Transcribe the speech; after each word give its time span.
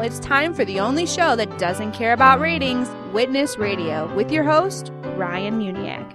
it's 0.00 0.18
time 0.20 0.54
for 0.54 0.64
the 0.64 0.78
only 0.80 1.06
show 1.06 1.34
that 1.34 1.58
doesn't 1.58 1.92
care 1.92 2.12
about 2.12 2.40
ratings 2.40 2.88
Witness 3.12 3.58
Radio 3.58 4.14
with 4.14 4.30
your 4.30 4.44
host, 4.44 4.92
Ryan 5.16 5.58
Muniak. 5.58 6.14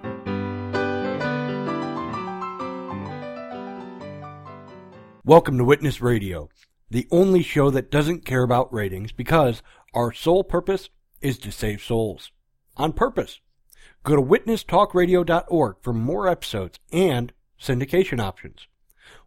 Welcome 5.25 5.57
to 5.57 5.63
Witness 5.63 6.01
Radio, 6.01 6.49
the 6.89 7.07
only 7.11 7.43
show 7.43 7.69
that 7.71 7.91
doesn't 7.91 8.25
care 8.25 8.43
about 8.43 8.73
ratings 8.73 9.11
because 9.11 9.61
our 9.93 10.11
sole 10.13 10.43
purpose 10.43 10.89
is 11.21 11.37
to 11.39 11.51
save 11.51 11.81
souls. 11.81 12.31
On 12.77 12.93
purpose. 12.93 13.39
Go 14.03 14.15
to 14.15 14.21
witnesstalkradio.org 14.21 15.75
for 15.81 15.93
more 15.93 16.27
episodes 16.27 16.79
and 16.91 17.31
syndication 17.59 18.19
options. 18.19 18.67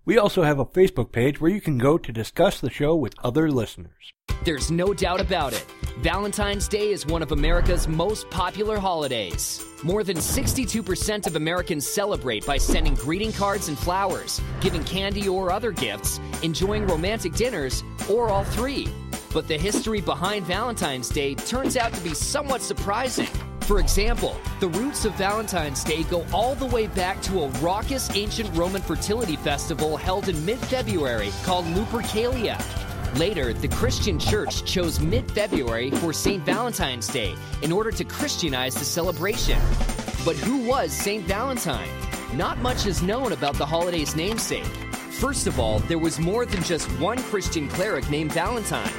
We 0.05 0.19
also 0.19 0.43
have 0.43 0.59
a 0.59 0.65
Facebook 0.65 1.13
page 1.13 1.41
where 1.41 1.51
you 1.51 1.61
can 1.61 1.79
go 1.79 1.99
to 1.99 2.13
discuss 2.13 2.61
the 2.61 2.71
show 2.71 2.95
with 2.95 3.15
other 3.25 3.51
listeners. 3.51 4.13
There's 4.45 4.71
no 4.71 4.95
doubt 4.95 5.21
about 5.21 5.53
it. 5.53 5.65
Valentine's 5.99 6.69
Day 6.69 6.93
is 6.93 7.07
one 7.07 7.23
of 7.23 7.33
America's 7.33 7.89
most 7.89 8.29
popular 8.31 8.79
holidays. 8.79 9.65
More 9.83 10.05
than 10.05 10.19
62% 10.19 11.27
of 11.27 11.37
Americans 11.37 11.87
celebrate 11.87 12.45
by 12.45 12.59
sending 12.59 12.95
greeting 12.95 13.33
cards 13.33 13.69
and 13.69 13.79
flowers, 13.79 14.41
giving 14.61 14.85
candy 14.85 15.29
or 15.29 15.51
other 15.51 15.73
gifts, 15.73 16.21
enjoying 16.43 16.87
romantic 16.87 17.33
dinners, 17.33 17.83
or 18.11 18.29
all 18.29 18.45
three. 18.45 18.89
But 19.33 19.49
the 19.49 19.57
history 19.57 20.01
behind 20.01 20.47
Valentine's 20.47 21.09
Day 21.09 21.35
turns 21.35 21.77
out 21.77 21.93
to 21.95 22.01
be 22.03 22.15
somewhat 22.15 22.63
surprising. 22.63 23.29
For 23.63 23.81
example, 23.81 24.37
the 24.61 24.69
roots 24.69 25.05
of 25.07 25.15
Valentine's 25.15 25.83
Day 25.83 26.05
go 26.05 26.25
all 26.33 26.55
the 26.55 26.67
way 26.67 26.87
back 26.87 27.21
to 27.23 27.43
a 27.43 27.49
raucous 27.61 28.15
ancient 28.15 28.55
Roman 28.55 28.81
fertility 28.81 29.37
festival 29.37 29.97
held 29.97 30.29
in 30.29 30.45
mid 30.45 30.59
February 30.59 31.31
called 31.43 31.65
Lupercalia. 31.67 32.86
Later, 33.19 33.55
the 33.55 33.69
Christian 33.69 34.19
church 34.19 34.63
chose 34.65 35.01
mid 35.01 35.31
February 35.31 35.91
for 35.91 36.13
St. 36.13 36.45
Valentine's 36.45 37.07
Day 37.07 37.35
in 37.63 37.73
order 37.73 37.91
to 37.91 38.05
Christianize 38.05 38.75
the 38.75 38.85
celebration. 38.85 39.59
But 40.23 40.37
who 40.37 40.69
was 40.69 40.93
St. 40.93 41.25
Valentine? 41.25 41.89
Not 42.35 42.59
much 42.59 42.85
is 42.85 43.03
known 43.03 43.33
about 43.33 43.55
the 43.55 43.65
holiday's 43.65 44.15
namesake. 44.15 44.67
First 45.19 45.47
of 45.47 45.59
all, 45.59 45.79
there 45.81 45.99
was 45.99 46.19
more 46.19 46.45
than 46.45 46.63
just 46.63 46.91
one 47.01 47.17
Christian 47.23 47.69
cleric 47.69 48.11
named 48.11 48.33
Valentine. 48.33 48.93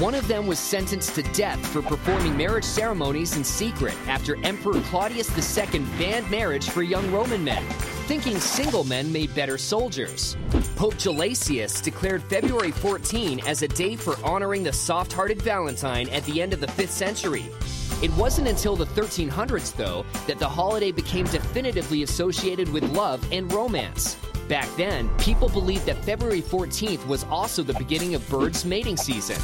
One 0.00 0.16
of 0.16 0.26
them 0.26 0.48
was 0.48 0.58
sentenced 0.58 1.14
to 1.14 1.22
death 1.22 1.64
for 1.68 1.80
performing 1.80 2.36
marriage 2.36 2.64
ceremonies 2.64 3.36
in 3.36 3.44
secret 3.44 3.94
after 4.08 4.36
Emperor 4.44 4.80
Claudius 4.86 5.30
II 5.56 5.80
banned 5.96 6.28
marriage 6.28 6.68
for 6.68 6.82
young 6.82 7.08
Roman 7.12 7.44
men, 7.44 7.64
thinking 8.10 8.40
single 8.40 8.82
men 8.82 9.12
made 9.12 9.32
better 9.36 9.56
soldiers. 9.56 10.36
Pope 10.74 10.94
Gelasius 10.94 11.80
declared 11.80 12.24
February 12.24 12.72
14 12.72 13.38
as 13.46 13.62
a 13.62 13.68
day 13.68 13.94
for 13.94 14.16
honoring 14.24 14.64
the 14.64 14.72
soft 14.72 15.12
hearted 15.12 15.40
Valentine 15.40 16.08
at 16.08 16.24
the 16.24 16.42
end 16.42 16.52
of 16.52 16.58
the 16.58 16.66
5th 16.66 16.88
century. 16.88 17.44
It 18.02 18.10
wasn't 18.16 18.48
until 18.48 18.74
the 18.74 18.86
1300s, 18.86 19.76
though, 19.76 20.04
that 20.26 20.40
the 20.40 20.48
holiday 20.48 20.90
became 20.90 21.24
definitively 21.26 22.02
associated 22.02 22.68
with 22.72 22.82
love 22.82 23.24
and 23.30 23.52
romance. 23.52 24.16
Back 24.48 24.68
then, 24.76 25.08
people 25.18 25.48
believed 25.48 25.86
that 25.86 26.04
February 26.04 26.42
14th 26.42 27.06
was 27.06 27.22
also 27.30 27.62
the 27.62 27.74
beginning 27.74 28.16
of 28.16 28.28
birds' 28.28 28.64
mating 28.64 28.96
season. 28.96 29.40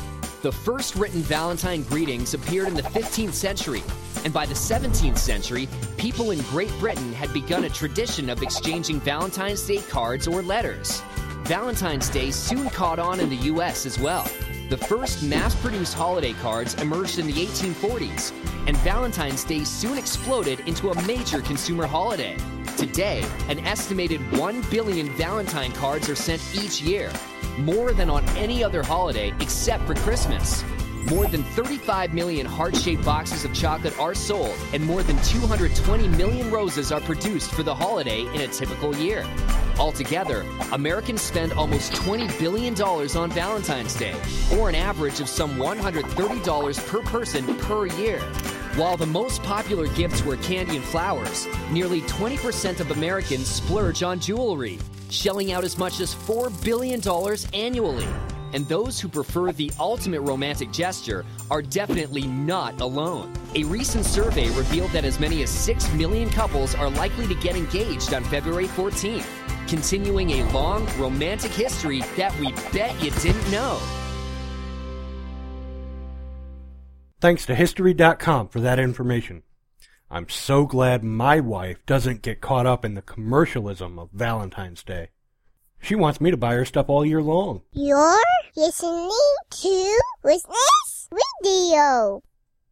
The 0.47 0.53
first 0.53 0.95
written 0.95 1.23
Valentine 1.23 1.83
greetings 1.83 2.33
appeared 2.33 2.69
in 2.69 2.75
the 2.75 2.83
15th 2.83 3.33
century, 3.33 3.83
and 4.23 4.33
by 4.33 4.47
the 4.47 4.55
17th 4.55 5.19
century, 5.19 5.69
people 5.97 6.31
in 6.31 6.41
Great 6.43 6.71
Britain 6.79 7.13
had 7.15 7.33
begun 7.33 7.65
a 7.65 7.69
tradition 7.69 8.31
of 8.31 8.45
exchanging 8.45 9.01
Valentine's 9.01 9.67
Day 9.67 9.79
cards 9.79 10.29
or 10.29 10.43
letters. 10.43 11.03
Valentine's 11.47 12.09
Day 12.09 12.31
soon 12.31 12.71
caught 12.71 13.01
on 13.01 13.19
in 13.19 13.29
the 13.29 13.51
US 13.55 13.87
as 13.87 13.99
well. 13.99 14.23
The 14.69 14.77
first 14.77 15.25
mass 15.25 15.53
produced 15.57 15.95
holiday 15.95 16.35
cards 16.35 16.75
emerged 16.75 17.19
in 17.19 17.27
the 17.27 17.33
1840s, 17.33 18.33
and 18.69 18.77
Valentine's 18.77 19.43
Day 19.43 19.65
soon 19.65 19.99
exploded 19.99 20.61
into 20.69 20.91
a 20.91 21.07
major 21.07 21.41
consumer 21.41 21.89
holiday. 21.89 22.37
Today, 22.77 23.25
an 23.49 23.59
estimated 23.67 24.21
1 24.39 24.63
billion 24.71 25.09
Valentine 25.17 25.73
cards 25.73 26.09
are 26.09 26.15
sent 26.15 26.41
each 26.55 26.81
year, 26.81 27.11
more 27.59 27.93
than 27.93 28.11
on 28.11 28.25
any 28.37 28.63
other 28.63 28.83
holiday 28.83 29.33
except 29.41 29.87
for 29.87 29.95
Christmas. 29.95 30.65
More 31.11 31.27
than 31.27 31.45
35 31.45 32.13
million 32.15 32.45
heart 32.45 32.75
shaped 32.77 33.05
boxes 33.05 33.45
of 33.45 33.55
chocolate 33.55 33.97
are 34.01 34.15
sold, 34.15 34.55
and 34.73 34.85
more 34.85 35.05
than 35.05 35.17
220 35.23 36.09
million 36.09 36.51
roses 36.51 36.91
are 36.91 37.01
produced 37.01 37.53
for 37.53 37.63
the 37.63 37.75
holiday 37.75 38.23
in 38.35 38.41
a 38.41 38.49
typical 38.49 38.95
year. 38.97 39.25
Altogether, 39.79 40.45
Americans 40.73 41.23
spend 41.23 41.53
almost 41.53 41.93
$20 41.93 42.37
billion 42.41 42.75
on 42.83 43.31
Valentine's 43.31 43.95
Day, 43.95 44.17
or 44.55 44.69
an 44.69 44.75
average 44.75 45.21
of 45.21 45.29
some 45.29 45.57
$130 45.57 46.87
per 46.89 47.03
person 47.03 47.57
per 47.59 47.87
year. 47.87 48.19
While 48.75 48.97
the 48.97 49.07
most 49.07 49.43
popular 49.45 49.87
gifts 49.89 50.25
were 50.25 50.37
candy 50.39 50.77
and 50.77 50.85
flowers, 50.85 51.47
nearly 51.71 52.01
20% 52.03 52.81
of 52.81 52.91
Americans 52.91 53.47
splurge 53.47 54.03
on 54.03 54.19
jewelry, 54.19 54.79
shelling 55.11 55.53
out 55.53 55.65
as 55.65 55.79
much 55.79 56.01
as 56.01 56.15
$4 56.15 56.51
billion 56.65 57.01
annually. 57.53 58.07
And 58.53 58.67
those 58.69 59.01
who 59.01 59.09
prefer 59.09 59.53
the 59.53 59.71
ultimate 59.79 60.21
romantic 60.21 60.73
gesture 60.73 61.25
are 61.51 61.63
definitely 61.63 62.27
not 62.27 62.81
alone. 62.81 63.33
A 63.55 63.65
recent 63.65 64.07
survey 64.07 64.49
revealed 64.51 64.91
that 64.93 65.05
as 65.05 65.21
many 65.21 65.43
as 65.43 65.51
6 65.51 65.93
million 65.95 66.31
couples 66.31 66.75
are 66.75 66.91
likely 66.91 67.27
to 67.27 67.35
get 67.35 67.57
engaged 67.57 68.15
on 68.15 68.25
February 68.25 68.69
14th, 68.69 69.27
continuing 69.69 70.31
a 70.31 70.53
long 70.53 70.87
romantic 70.99 71.51
history 71.51 72.01
that 72.17 72.39
we 72.39 72.53
bet 72.73 73.03
you 73.03 73.11
didn't 73.11 73.51
know. 73.51 73.79
Thanks 77.21 77.47
to 77.47 77.55
History.com 77.55 78.49
for 78.49 78.61
that 78.61 78.79
information. 78.79 79.43
I'm 80.09 80.29
so 80.29 80.67
glad 80.67 81.03
my 81.03 81.41
wife 81.41 81.85
doesn't 81.85 82.23
get 82.23 82.41
caught 82.41 82.65
up 82.65 82.85
in 82.85 82.95
the 82.95 83.03
commercialism 83.03 83.99
of 83.99 84.13
Valentine's 84.13 84.85
Day. 84.85 85.09
She 85.81 85.97
wants 85.97 86.21
me 86.21 86.31
to 86.31 86.37
buy 86.37 86.55
her 86.55 86.65
stuff 86.65 86.89
all 86.89 87.05
year 87.05 87.21
long. 87.21 87.63
You're 87.73 88.23
listening 88.57 89.11
to 89.51 90.01
Witness 90.23 91.09
Radio. 91.45 92.23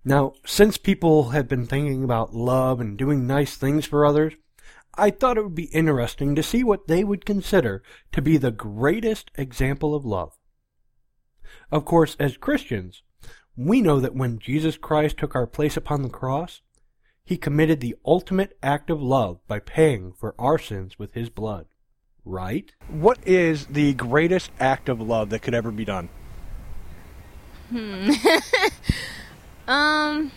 Now, 0.04 0.34
since 0.46 0.76
people 0.76 1.30
have 1.30 1.48
been 1.48 1.66
thinking 1.66 2.04
about 2.04 2.34
love 2.34 2.80
and 2.80 2.96
doing 2.96 3.26
nice 3.26 3.56
things 3.56 3.84
for 3.84 4.06
others, 4.06 4.34
I 4.96 5.10
thought 5.10 5.36
it 5.36 5.42
would 5.42 5.56
be 5.56 5.64
interesting 5.64 6.36
to 6.36 6.42
see 6.42 6.62
what 6.62 6.86
they 6.86 7.02
would 7.02 7.26
consider 7.26 7.82
to 8.12 8.22
be 8.22 8.36
the 8.36 8.52
greatest 8.52 9.32
example 9.34 9.92
of 9.92 10.04
love. 10.04 10.38
Of 11.72 11.84
course, 11.84 12.16
as 12.20 12.36
Christians, 12.36 13.02
we 13.56 13.80
know 13.80 13.98
that 13.98 14.14
when 14.14 14.38
Jesus 14.38 14.76
Christ 14.76 15.16
took 15.16 15.34
our 15.34 15.48
place 15.48 15.76
upon 15.76 16.02
the 16.02 16.08
cross, 16.08 16.60
he 17.24 17.36
committed 17.38 17.80
the 17.80 17.96
ultimate 18.04 18.56
act 18.62 18.90
of 18.90 19.00
love 19.00 19.38
by 19.48 19.58
paying 19.58 20.12
for 20.12 20.34
our 20.38 20.58
sins 20.58 20.98
with 20.98 21.14
his 21.14 21.30
blood. 21.30 21.66
Right? 22.26 22.72
What 22.88 23.18
is 23.26 23.66
the 23.66 23.94
greatest 23.94 24.50
act 24.58 24.88
of 24.88 25.00
love 25.00 25.30
that 25.30 25.40
could 25.40 25.54
ever 25.54 25.70
be 25.70 25.84
done? 25.84 26.08
Hmm. 27.70 28.10
um, 29.68 30.32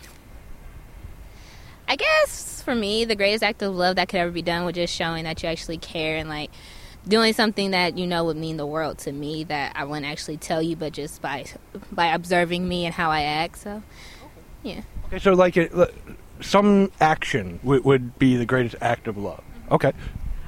I 1.88 1.96
guess 1.96 2.62
for 2.62 2.76
me, 2.76 3.06
the 3.06 3.16
greatest 3.16 3.44
act 3.44 3.62
of 3.62 3.76
love 3.76 3.96
that 3.98 4.10
could 4.10 4.20
ever 4.20 4.32
be 4.32 4.42
done 4.42 4.66
was 4.66 4.76
just 4.76 4.94
showing 4.94 5.24
that 5.26 5.44
you 5.44 5.50
actually 5.50 5.78
care 5.78 6.18
and 6.18 6.28
like 6.28 6.52
doing 7.08 7.32
something 7.32 7.72
that 7.72 7.98
you 7.98 8.06
know 8.06 8.26
would 8.26 8.36
mean 8.36 8.58
the 8.58 8.66
world 8.66 8.98
to 9.00 9.12
me 9.14 9.46
that 9.46 9.74
I 9.76 9.86
wouldn't 9.86 10.06
actually 10.06 10.38
tell 10.38 10.62
you, 10.62 10.76
but 10.76 10.92
just 10.92 11.22
by 11.22 11.46
by 11.92 12.08
observing 12.08 12.68
me 12.68 12.86
and 12.86 12.94
how 12.94 13.10
I 13.10 13.22
act. 13.22 13.60
So, 13.60 13.82
yeah. 14.64 14.82
Okay, 15.06 15.20
so 15.20 15.34
like 15.34 15.56
it, 15.56 15.72
some 16.42 16.92
action 17.00 17.60
would, 17.64 17.84
would 17.84 18.18
be 18.20 18.38
the 18.38 18.46
greatest 18.46 18.76
act 18.82 19.08
of 19.08 19.18
love. 19.18 19.44
Okay. 19.72 19.92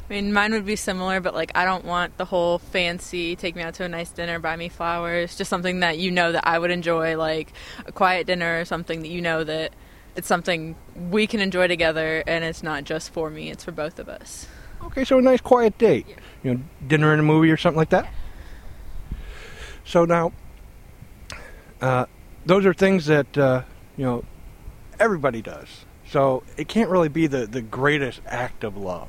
I 0.10 0.14
mean, 0.14 0.34
mine 0.34 0.54
would 0.54 0.66
be 0.66 0.76
similar, 0.76 1.20
but 1.20 1.36
like 1.36 1.52
I 1.54 1.66
don't 1.66 1.86
want 1.86 2.18
the 2.18 2.26
whole 2.26 2.58
fancy 2.58 3.36
take 3.36 3.56
me 3.56 3.62
out 3.62 3.76
to 3.76 3.84
a 3.84 3.90
nice 3.90 4.10
dinner, 4.10 4.40
buy 4.40 4.56
me 4.56 4.68
flowers. 4.68 5.38
Just 5.38 5.50
something 5.50 5.82
that 5.82 6.00
you 6.00 6.10
know 6.10 6.32
that 6.32 6.48
I 6.48 6.58
would 6.58 6.72
enjoy, 6.72 7.16
like 7.16 7.54
a 7.86 7.92
quiet 7.92 8.26
dinner 8.26 8.60
or 8.60 8.66
something 8.66 9.02
that 9.02 9.10
you 9.10 9.22
know 9.22 9.44
that 9.44 9.74
it's 10.16 10.28
something 10.28 10.76
we 11.12 11.28
can 11.28 11.40
enjoy 11.40 11.68
together, 11.68 12.24
and 12.26 12.44
it's 12.44 12.64
not 12.64 12.86
just 12.86 13.12
for 13.12 13.30
me; 13.30 13.52
it's 13.52 13.64
for 13.64 13.72
both 13.72 14.00
of 14.00 14.10
us. 14.10 14.48
Okay, 14.82 15.06
so 15.06 15.20
a 15.20 15.22
nice 15.22 15.42
quiet 15.42 15.78
date. 15.78 16.08
Yeah. 16.10 16.16
You 16.44 16.54
know, 16.54 16.62
dinner 16.88 17.12
and 17.12 17.20
a 17.20 17.24
movie 17.24 17.52
or 17.52 17.58
something 17.58 17.78
like 17.78 17.90
that. 17.90 18.06
Yeah. 18.06 19.18
So 19.86 20.06
now, 20.06 20.32
uh, 21.82 22.06
those 22.48 22.66
are 22.66 22.74
things 22.74 23.06
that 23.06 23.38
uh, 23.38 23.62
you 23.96 24.06
know 24.06 24.24
everybody 25.00 25.42
does. 25.42 25.86
So 26.08 26.44
it 26.58 26.68
can't 26.68 26.90
really 26.90 27.10
be 27.10 27.28
the, 27.28 27.46
the 27.46 27.62
greatest 27.62 28.22
act 28.26 28.64
of 28.64 28.76
love. 28.78 29.08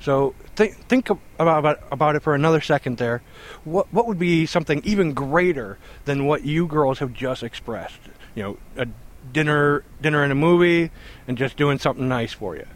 So 0.00 0.34
think 0.54 0.76
think 0.88 1.08
about 1.38 1.80
about 1.90 2.16
it 2.16 2.22
for 2.22 2.34
another 2.34 2.60
second 2.60 2.98
there. 2.98 3.22
What 3.64 3.92
what 3.92 4.06
would 4.06 4.18
be 4.18 4.46
something 4.46 4.82
even 4.84 5.14
greater 5.14 5.78
than 6.04 6.26
what 6.26 6.44
you 6.44 6.66
girls 6.66 6.98
have 6.98 7.12
just 7.12 7.42
expressed? 7.42 8.00
You 8.34 8.42
know, 8.42 8.58
a 8.76 8.86
dinner 9.32 9.84
dinner 10.00 10.22
and 10.22 10.30
a 10.30 10.36
movie, 10.36 10.90
and 11.26 11.38
just 11.38 11.56
doing 11.56 11.78
something 11.78 12.08
nice 12.08 12.32
for 12.32 12.56
you. 12.56 12.66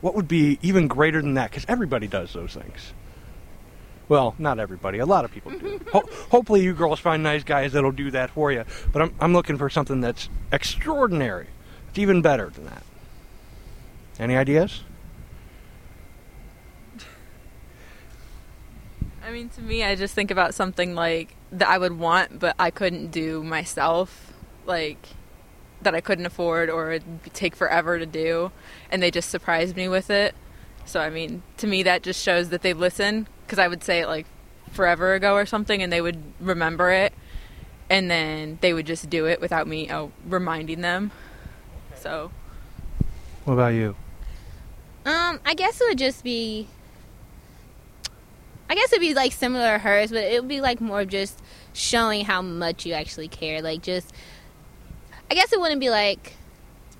What 0.00 0.14
would 0.14 0.28
be 0.28 0.58
even 0.62 0.88
greater 0.88 1.22
than 1.22 1.34
that? 1.34 1.50
Because 1.50 1.64
everybody 1.68 2.06
does 2.06 2.32
those 2.32 2.52
things. 2.54 2.92
Well, 4.08 4.34
not 4.38 4.58
everybody. 4.58 4.98
A 4.98 5.06
lot 5.06 5.24
of 5.24 5.32
people 5.32 5.52
do. 5.52 5.80
Ho- 5.92 6.08
hopefully, 6.30 6.62
you 6.62 6.74
girls 6.74 7.00
find 7.00 7.22
nice 7.22 7.42
guys 7.42 7.72
that'll 7.72 7.92
do 7.92 8.10
that 8.12 8.30
for 8.30 8.52
you. 8.52 8.64
But 8.92 9.02
I'm, 9.02 9.14
I'm 9.20 9.32
looking 9.32 9.58
for 9.58 9.70
something 9.70 10.00
that's 10.00 10.28
extraordinary. 10.52 11.48
It's 11.96 12.02
even 12.02 12.20
better 12.20 12.50
than 12.50 12.66
that. 12.66 12.82
Any 14.18 14.36
ideas? 14.36 14.82
I 19.24 19.30
mean, 19.30 19.48
to 19.48 19.62
me, 19.62 19.82
I 19.82 19.94
just 19.94 20.14
think 20.14 20.30
about 20.30 20.54
something 20.54 20.94
like 20.94 21.34
that 21.52 21.68
I 21.68 21.78
would 21.78 21.98
want, 21.98 22.38
but 22.38 22.54
I 22.58 22.70
couldn't 22.70 23.12
do 23.12 23.42
myself, 23.42 24.34
like 24.66 25.08
that 25.80 25.94
I 25.94 26.02
couldn't 26.02 26.26
afford 26.26 26.68
or 26.68 26.92
it'd 26.92 27.32
take 27.32 27.56
forever 27.56 27.98
to 27.98 28.04
do, 28.04 28.52
and 28.90 29.02
they 29.02 29.10
just 29.10 29.30
surprised 29.30 29.74
me 29.74 29.88
with 29.88 30.10
it. 30.10 30.34
So, 30.84 31.00
I 31.00 31.08
mean, 31.08 31.44
to 31.56 31.66
me, 31.66 31.82
that 31.84 32.02
just 32.02 32.22
shows 32.22 32.50
that 32.50 32.60
they 32.60 32.74
listen 32.74 33.26
because 33.46 33.58
I 33.58 33.68
would 33.68 33.82
say 33.82 34.00
it 34.00 34.06
like 34.06 34.26
forever 34.70 35.14
ago 35.14 35.32
or 35.32 35.46
something, 35.46 35.82
and 35.82 35.90
they 35.90 36.02
would 36.02 36.22
remember 36.40 36.90
it, 36.90 37.14
and 37.88 38.10
then 38.10 38.58
they 38.60 38.74
would 38.74 38.84
just 38.84 39.08
do 39.08 39.24
it 39.24 39.40
without 39.40 39.66
me 39.66 39.90
oh, 39.90 40.12
reminding 40.26 40.82
them. 40.82 41.10
So, 41.96 42.30
What 43.44 43.54
about 43.54 43.74
you? 43.74 43.94
Um, 45.04 45.40
I 45.44 45.54
guess 45.54 45.80
it 45.80 45.88
would 45.88 45.98
just 45.98 46.24
be. 46.24 46.68
I 48.68 48.74
guess 48.74 48.92
it'd 48.92 49.00
be 49.00 49.14
like 49.14 49.32
similar 49.32 49.74
to 49.74 49.78
hers, 49.78 50.10
but 50.10 50.24
it 50.24 50.40
would 50.40 50.48
be 50.48 50.60
like 50.60 50.80
more 50.80 51.04
just 51.04 51.40
showing 51.72 52.24
how 52.24 52.42
much 52.42 52.84
you 52.84 52.94
actually 52.94 53.28
care. 53.28 53.62
Like 53.62 53.82
just, 53.82 54.12
I 55.30 55.34
guess 55.34 55.52
it 55.52 55.60
wouldn't 55.60 55.80
be 55.80 55.90
like, 55.90 56.32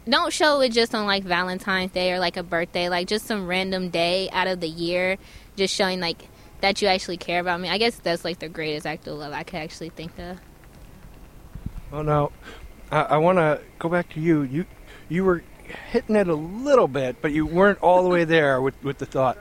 don't 0.09 0.33
show 0.33 0.61
it 0.61 0.71
just 0.71 0.95
on 0.95 1.07
like 1.07 1.25
Valentine's 1.25 1.91
Day 1.91 2.13
or 2.13 2.21
like 2.21 2.37
a 2.37 2.45
birthday, 2.45 2.89
like 2.89 3.09
just 3.09 3.27
some 3.27 3.49
random 3.49 3.89
day 3.89 4.31
out 4.33 4.47
of 4.47 4.61
the 4.61 4.69
year, 4.69 5.19
just 5.57 5.75
showing 5.75 5.99
like 6.01 6.29
that 6.61 6.81
you 6.81 6.87
actually 6.89 7.17
care 7.17 7.41
about 7.41 7.61
me. 7.61 7.69
I 7.69 7.79
guess 7.79 7.97
that's 7.97 8.25
like 8.25 8.39
the 8.39 8.49
greatest 8.49 8.87
act 8.87 9.09
of 9.09 9.19
love 9.19 9.33
I 9.33 9.43
could 9.43 9.59
actually 9.59 9.89
think 9.91 10.17
of. 10.19 10.39
Well, 11.91 12.05
now, 12.05 12.31
I, 12.91 13.01
I 13.03 13.17
want 13.17 13.39
to 13.39 13.61
go 13.79 13.89
back 13.89 14.09
to 14.15 14.21
you. 14.21 14.43
You 14.43 14.67
you 15.09 15.25
were 15.25 15.43
hitting 15.91 16.17
it 16.17 16.29
a 16.29 16.35
little 16.35 16.89
bit, 16.89 17.21
but 17.21 17.33
you 17.33 17.47
weren't 17.47 17.81
all 17.81 18.03
the 18.03 18.09
way 18.09 18.25
there 18.25 18.61
with, 18.61 18.83
with 18.83 18.99
the 18.99 19.07
thought. 19.07 19.39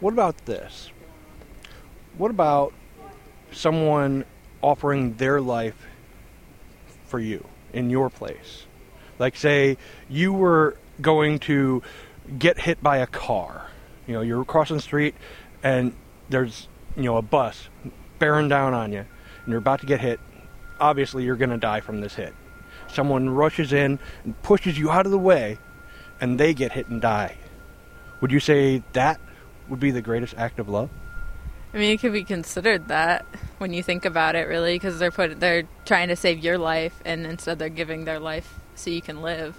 What 0.00 0.12
about 0.12 0.46
this? 0.46 0.90
What 2.16 2.30
about 2.30 2.72
someone 3.52 4.24
offering 4.62 5.14
their 5.14 5.40
life 5.40 5.86
for 7.06 7.18
you 7.18 7.46
in 7.72 7.90
your 7.90 8.10
place? 8.10 8.66
Like, 9.18 9.36
say, 9.36 9.76
you 10.08 10.32
were 10.32 10.76
going 11.00 11.38
to 11.40 11.82
get 12.38 12.60
hit 12.60 12.82
by 12.82 12.98
a 12.98 13.06
car. 13.06 13.68
You 14.06 14.14
know, 14.14 14.20
you're 14.20 14.44
crossing 14.44 14.76
the 14.76 14.82
street 14.82 15.14
and 15.62 15.94
there's, 16.28 16.68
you 16.96 17.04
know, 17.04 17.16
a 17.16 17.22
bus 17.22 17.68
bearing 18.18 18.48
down 18.48 18.74
on 18.74 18.92
you 18.92 19.00
and 19.00 19.48
you're 19.48 19.58
about 19.58 19.80
to 19.80 19.86
get 19.86 20.00
hit. 20.00 20.20
Obviously, 20.80 21.24
you're 21.24 21.36
going 21.36 21.50
to 21.50 21.56
die 21.56 21.80
from 21.80 22.00
this 22.00 22.14
hit. 22.14 22.34
Someone 22.92 23.30
rushes 23.30 23.72
in 23.72 23.98
and 24.24 24.40
pushes 24.42 24.78
you 24.78 24.90
out 24.90 25.06
of 25.06 25.12
the 25.12 25.18
way 25.18 25.58
and 26.20 26.38
they 26.38 26.54
get 26.54 26.72
hit 26.72 26.88
and 26.88 27.00
die. 27.00 27.36
Would 28.20 28.32
you 28.32 28.40
say 28.40 28.82
that 28.92 29.20
would 29.68 29.80
be 29.80 29.90
the 29.90 30.02
greatest 30.02 30.34
act 30.36 30.58
of 30.58 30.68
love? 30.68 30.90
I 31.72 31.78
mean, 31.78 31.92
it 31.92 32.00
could 32.00 32.12
be 32.12 32.24
considered 32.24 32.88
that 32.88 33.26
when 33.58 33.72
you 33.72 33.82
think 33.82 34.04
about 34.04 34.34
it, 34.34 34.48
really, 34.48 34.74
because 34.74 34.98
they're 34.98 35.10
put 35.10 35.38
they're 35.38 35.64
trying 35.84 36.08
to 36.08 36.16
save 36.16 36.38
your 36.42 36.56
life, 36.56 36.98
and 37.04 37.26
instead 37.26 37.58
they're 37.58 37.68
giving 37.68 38.04
their 38.06 38.18
life 38.18 38.58
so 38.74 38.90
you 38.90 39.02
can 39.02 39.20
live. 39.20 39.54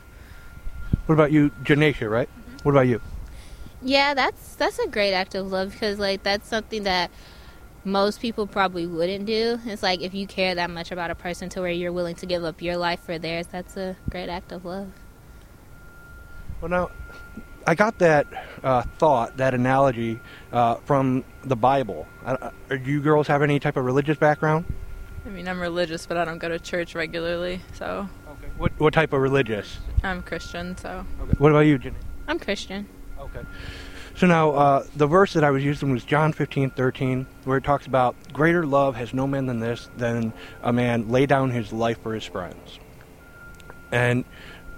What 1.06 1.14
about 1.14 1.32
you, 1.32 1.52
Janacia, 1.64 2.10
right? 2.10 2.28
Mm-hmm. 2.28 2.58
What 2.64 2.72
about 2.72 2.88
you? 2.88 3.00
Yeah, 3.82 4.16
that's 4.16 4.56
that's 4.56 4.80
a 4.80 4.88
great 4.88 5.14
act 5.14 5.36
of 5.36 5.52
love 5.52 5.72
because 5.72 6.00
like 6.00 6.24
that's 6.24 6.50
something 6.50 6.84
that 6.84 7.12
most 7.84 8.22
people 8.22 8.48
probably 8.48 8.86
wouldn't 8.86 9.26
do. 9.26 9.60
It's 9.66 9.84
like 9.84 10.02
if 10.02 10.14
you 10.14 10.28
care 10.28 10.56
that 10.56 10.70
much 10.70 10.92
about 10.92 11.12
a 11.12 11.16
person 11.16 11.50
to 11.50 11.62
where 11.62 11.72
you're 11.72 11.92
willing 11.92 12.16
to 12.16 12.26
give 12.26 12.44
up 12.44 12.62
your 12.62 12.78
life 12.78 13.00
for 13.02 13.18
theirs, 13.18 13.48
that's 13.48 13.78
a 13.78 13.96
great 14.10 14.30
act 14.30 14.52
of 14.52 14.66
love. 14.66 14.92
Well, 16.62 16.70
now, 16.70 16.92
I 17.66 17.76
got 17.76 18.00
that 18.00 18.28
uh, 18.64 18.84
thought, 18.98 19.38
that 19.38 19.54
analogy 19.54 20.20
uh, 20.52 20.76
from 20.76 21.24
the 21.44 21.56
Bible. 21.56 22.08
Uh, 22.26 22.52
do 22.70 22.92
you 22.92 23.02
girls 23.02 23.28
have 23.28 23.42
any 23.42 23.60
type 23.60 23.78
of 23.78 23.86
religious 23.86 24.18
background? 24.18 24.66
I 25.26 25.30
mean, 25.30 25.48
I'm 25.48 25.60
religious, 25.60 26.06
but 26.06 26.18
I 26.18 26.26
don't 26.26 26.40
go 26.40 26.50
to 26.50 26.60
church 26.60 26.96
regularly, 26.96 27.62
so 27.74 28.10
Okay. 28.40 28.52
What, 28.58 28.72
what 28.80 28.94
type 28.94 29.14
of 29.14 29.22
religious? 29.22 29.80
I'm 30.04 30.22
Christian. 30.22 30.78
So 30.78 31.06
Okay. 31.22 31.34
What 31.38 31.52
about 31.52 31.62
you, 31.62 31.78
Jenny? 31.78 31.96
I'm 32.28 32.40
Christian. 32.40 32.88
Okay. 33.20 33.42
So 34.20 34.28
now, 34.28 34.52
uh, 34.52 34.84
the 34.98 35.08
verse 35.08 35.32
that 35.32 35.46
I 35.46 35.50
was 35.50 35.64
using 35.64 35.94
was 35.94 36.04
John 36.04 36.34
15, 36.34 36.72
13, 36.72 37.26
where 37.46 37.58
it 37.58 37.64
talks 37.64 37.88
about, 37.88 38.18
Greater 38.34 38.66
love 38.66 38.98
has 38.98 39.14
no 39.14 39.26
man 39.26 39.46
than 39.46 39.62
this, 39.62 39.90
than 39.96 40.34
a 40.62 40.74
man 40.74 41.08
lay 41.08 41.26
down 41.26 41.52
his 41.52 41.72
life 41.72 42.04
for 42.04 42.14
his 42.14 42.26
friends. 42.26 42.80
And 43.94 44.26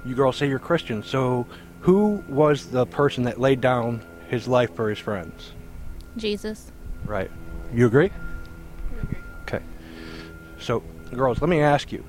you 0.05 0.13
girls 0.13 0.37
say 0.37 0.47
you're 0.47 0.59
Christian, 0.59 1.01
so 1.01 1.47
who 1.79 2.23
was 2.29 2.67
the 2.67 2.85
person 2.85 3.23
that 3.23 3.39
laid 3.39 3.61
down 3.61 4.03
his 4.29 4.47
life 4.47 4.75
for 4.75 4.91
his 4.91 4.99
friends? 4.99 5.53
Jesus. 6.17 6.71
Right. 7.03 7.31
You 7.73 7.87
agree? 7.87 8.11
Okay. 9.41 9.63
So, 10.59 10.83
girls, 11.11 11.41
let 11.41 11.49
me 11.49 11.61
ask 11.61 11.91
you. 11.91 12.05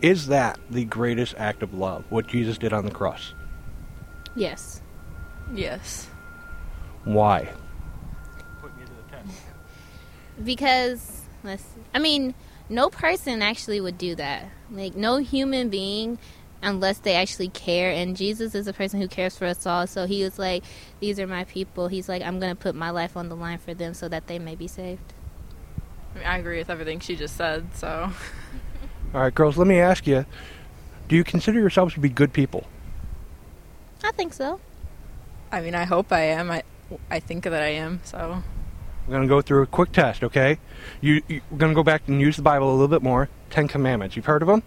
Is 0.00 0.28
that 0.28 0.58
the 0.70 0.86
greatest 0.86 1.34
act 1.36 1.62
of 1.62 1.74
love, 1.74 2.04
what 2.08 2.26
Jesus 2.26 2.56
did 2.56 2.72
on 2.72 2.86
the 2.86 2.90
cross? 2.90 3.34
Yes. 4.36 4.80
yes, 5.52 6.08
Why? 7.04 7.48
Because 10.42 11.22
let's 11.44 11.64
I 11.94 11.98
mean, 11.98 12.34
no 12.68 12.88
person 12.88 13.42
actually 13.42 13.80
would 13.80 13.98
do 13.98 14.14
that. 14.14 14.48
Like 14.70 14.94
no 14.94 15.16
human 15.18 15.68
being 15.68 16.18
unless 16.62 16.98
they 16.98 17.14
actually 17.14 17.48
care 17.48 17.90
and 17.90 18.16
Jesus 18.16 18.54
is 18.54 18.66
a 18.66 18.72
person 18.72 19.00
who 19.00 19.08
cares 19.08 19.36
for 19.36 19.46
us 19.46 19.66
all. 19.66 19.86
So 19.86 20.06
he 20.06 20.22
was 20.22 20.38
like, 20.38 20.64
These 21.00 21.18
are 21.18 21.26
my 21.26 21.44
people. 21.44 21.88
He's 21.88 22.08
like, 22.08 22.22
I'm 22.22 22.38
gonna 22.40 22.54
put 22.54 22.74
my 22.74 22.90
life 22.90 23.16
on 23.16 23.28
the 23.28 23.36
line 23.36 23.58
for 23.58 23.74
them 23.74 23.94
so 23.94 24.08
that 24.08 24.26
they 24.28 24.38
may 24.38 24.54
be 24.54 24.66
saved. 24.68 25.12
I, 26.14 26.18
mean, 26.18 26.26
I 26.26 26.38
agree 26.38 26.58
with 26.58 26.70
everything 26.70 27.00
she 27.00 27.16
just 27.16 27.36
said. 27.36 27.66
So 27.74 28.10
All 29.14 29.20
right, 29.20 29.34
girls, 29.34 29.58
let 29.58 29.66
me 29.66 29.78
ask 29.78 30.06
you 30.06 30.24
do 31.08 31.16
you 31.16 31.24
consider 31.24 31.58
yourselves 31.58 31.94
to 31.94 32.00
be 32.00 32.08
good 32.08 32.32
people? 32.32 32.66
I 34.04 34.12
think 34.12 34.32
so. 34.32 34.60
I 35.52 35.60
mean, 35.60 35.74
I 35.74 35.84
hope 35.84 36.12
I 36.12 36.22
am. 36.22 36.50
I 36.50 36.62
I 37.10 37.20
think 37.20 37.44
that 37.44 37.52
I 37.62 37.68
am. 37.68 38.00
So 38.04 38.42
We're 39.06 39.12
going 39.16 39.22
to 39.22 39.28
go 39.28 39.40
through 39.40 39.62
a 39.62 39.66
quick 39.66 39.92
test, 39.92 40.22
okay? 40.24 40.58
You, 41.00 41.22
you, 41.28 41.40
we're 41.50 41.58
going 41.58 41.70
to 41.70 41.74
go 41.74 41.82
back 41.84 42.02
and 42.08 42.20
use 42.20 42.36
the 42.36 42.42
Bible 42.42 42.70
a 42.70 42.72
little 42.72 42.88
bit 42.88 43.02
more. 43.02 43.28
Ten 43.50 43.68
Commandments. 43.68 44.16
You've 44.16 44.26
heard 44.26 44.42
of 44.42 44.48
them? 44.48 44.62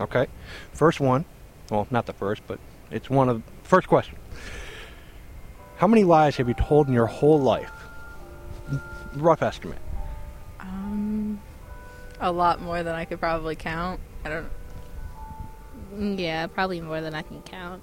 Okay. 0.00 0.26
First 0.72 1.00
one. 1.00 1.24
Well, 1.70 1.86
not 1.90 2.06
the 2.06 2.12
first, 2.12 2.42
but 2.46 2.58
it's 2.90 3.08
one 3.10 3.28
of 3.28 3.42
first 3.62 3.88
question. 3.88 4.16
How 5.78 5.86
many 5.86 6.04
lies 6.04 6.36
have 6.36 6.46
you 6.48 6.54
told 6.54 6.86
in 6.88 6.94
your 6.94 7.06
whole 7.06 7.40
life? 7.40 7.72
Rough 9.14 9.42
estimate. 9.42 9.78
um, 10.60 11.40
a 12.20 12.30
lot 12.30 12.60
more 12.60 12.82
than 12.82 12.94
I 12.94 13.04
could 13.04 13.18
probably 13.20 13.56
count. 13.56 14.00
I 14.24 14.28
don't. 14.28 16.18
Yeah, 16.18 16.46
probably 16.48 16.80
more 16.80 17.00
than 17.00 17.14
I 17.14 17.22
can 17.22 17.42
count. 17.42 17.82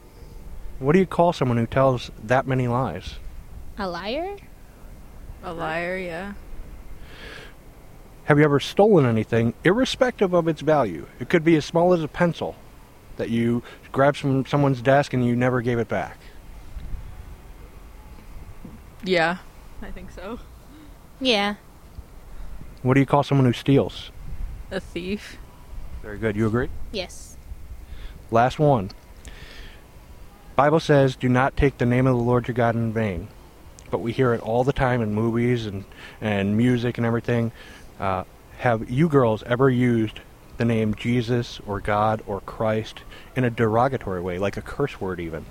What 0.81 0.93
do 0.93 0.99
you 0.99 1.05
call 1.05 1.31
someone 1.31 1.57
who 1.57 1.67
tells 1.67 2.09
that 2.23 2.47
many 2.47 2.67
lies? 2.67 3.19
A 3.77 3.87
liar? 3.87 4.35
A 5.43 5.53
liar, 5.53 5.95
yeah. 5.95 6.33
Have 8.23 8.39
you 8.39 8.43
ever 8.43 8.59
stolen 8.59 9.05
anything, 9.05 9.53
irrespective 9.63 10.33
of 10.33 10.47
its 10.47 10.61
value? 10.61 11.05
It 11.19 11.29
could 11.29 11.43
be 11.43 11.55
as 11.55 11.65
small 11.65 11.93
as 11.93 12.03
a 12.03 12.07
pencil 12.07 12.55
that 13.17 13.29
you 13.29 13.61
grabbed 13.91 14.17
from 14.17 14.43
someone's 14.47 14.81
desk 14.81 15.13
and 15.13 15.23
you 15.23 15.35
never 15.35 15.61
gave 15.61 15.77
it 15.77 15.87
back. 15.87 16.17
Yeah, 19.03 19.37
I 19.83 19.91
think 19.91 20.09
so. 20.09 20.39
Yeah. 21.19 21.55
What 22.81 22.95
do 22.95 23.01
you 23.01 23.05
call 23.05 23.21
someone 23.21 23.45
who 23.45 23.53
steals? 23.53 24.09
A 24.71 24.79
thief. 24.79 25.37
Very 26.01 26.17
good. 26.17 26.35
You 26.35 26.47
agree? 26.47 26.69
Yes. 26.91 27.37
Last 28.31 28.57
one. 28.57 28.89
Bible 30.55 30.79
says, 30.79 31.15
"Do 31.15 31.29
not 31.29 31.57
take 31.57 31.77
the 31.77 31.85
name 31.85 32.07
of 32.07 32.15
the 32.15 32.23
Lord 32.23 32.47
your 32.47 32.55
God 32.55 32.75
in 32.75 32.93
vain." 32.93 33.27
But 33.89 33.99
we 33.99 34.11
hear 34.11 34.33
it 34.33 34.41
all 34.41 34.63
the 34.63 34.73
time 34.73 35.01
in 35.01 35.13
movies 35.13 35.65
and 35.65 35.85
and 36.19 36.55
music 36.55 36.97
and 36.97 37.05
everything. 37.05 37.51
Uh, 37.99 38.23
have 38.59 38.89
you 38.89 39.09
girls 39.09 39.43
ever 39.43 39.69
used 39.69 40.19
the 40.57 40.65
name 40.65 40.93
Jesus 40.93 41.59
or 41.65 41.79
God 41.79 42.21
or 42.27 42.41
Christ 42.41 43.01
in 43.35 43.43
a 43.43 43.49
derogatory 43.49 44.21
way, 44.21 44.37
like 44.37 44.57
a 44.57 44.61
curse 44.61 45.01
word, 45.01 45.19
even? 45.19 45.45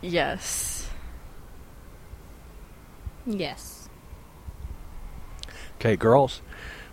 Yes. 0.00 0.88
Yes. 3.26 3.88
Okay, 5.78 5.96
girls. 5.96 6.42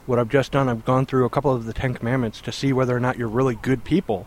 What 0.05 0.19
I've 0.19 0.29
just 0.29 0.51
done, 0.51 0.69
I've 0.69 0.85
gone 0.85 1.05
through 1.05 1.25
a 1.25 1.29
couple 1.29 1.53
of 1.53 1.65
the 1.65 1.73
Ten 1.73 1.93
Commandments 1.93 2.39
to 2.41 2.51
see 2.51 2.71
whether 2.71 2.95
or 2.95 2.99
not 2.99 3.17
you're 3.17 3.27
really 3.27 3.55
good 3.55 3.83
people, 3.83 4.25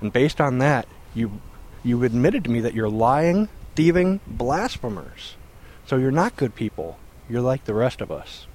and 0.00 0.12
based 0.12 0.40
on 0.40 0.58
that, 0.58 0.86
you 1.14 1.40
you 1.82 2.02
admitted 2.04 2.44
to 2.44 2.50
me 2.50 2.60
that 2.60 2.74
you're 2.74 2.90
lying, 2.90 3.48
thieving, 3.74 4.20
blasphemers. 4.26 5.36
So 5.86 5.96
you're 5.96 6.10
not 6.10 6.36
good 6.36 6.54
people. 6.54 6.98
You're 7.28 7.40
like 7.40 7.64
the 7.64 7.74
rest 7.74 8.00
of 8.00 8.10
us. 8.10 8.46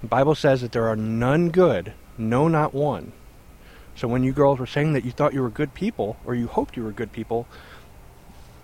The 0.00 0.08
Bible 0.08 0.34
says 0.34 0.60
that 0.62 0.72
there 0.72 0.88
are 0.88 0.96
none 0.96 1.50
good, 1.50 1.92
no, 2.16 2.48
not 2.48 2.74
one. 2.74 3.12
So 3.96 4.08
when 4.08 4.24
you 4.24 4.32
girls 4.32 4.58
were 4.58 4.66
saying 4.66 4.92
that 4.94 5.04
you 5.04 5.10
thought 5.10 5.34
you 5.34 5.42
were 5.42 5.50
good 5.50 5.74
people, 5.74 6.16
or 6.24 6.34
you 6.34 6.46
hoped 6.46 6.76
you 6.76 6.82
were 6.82 6.92
good 6.92 7.12
people, 7.12 7.46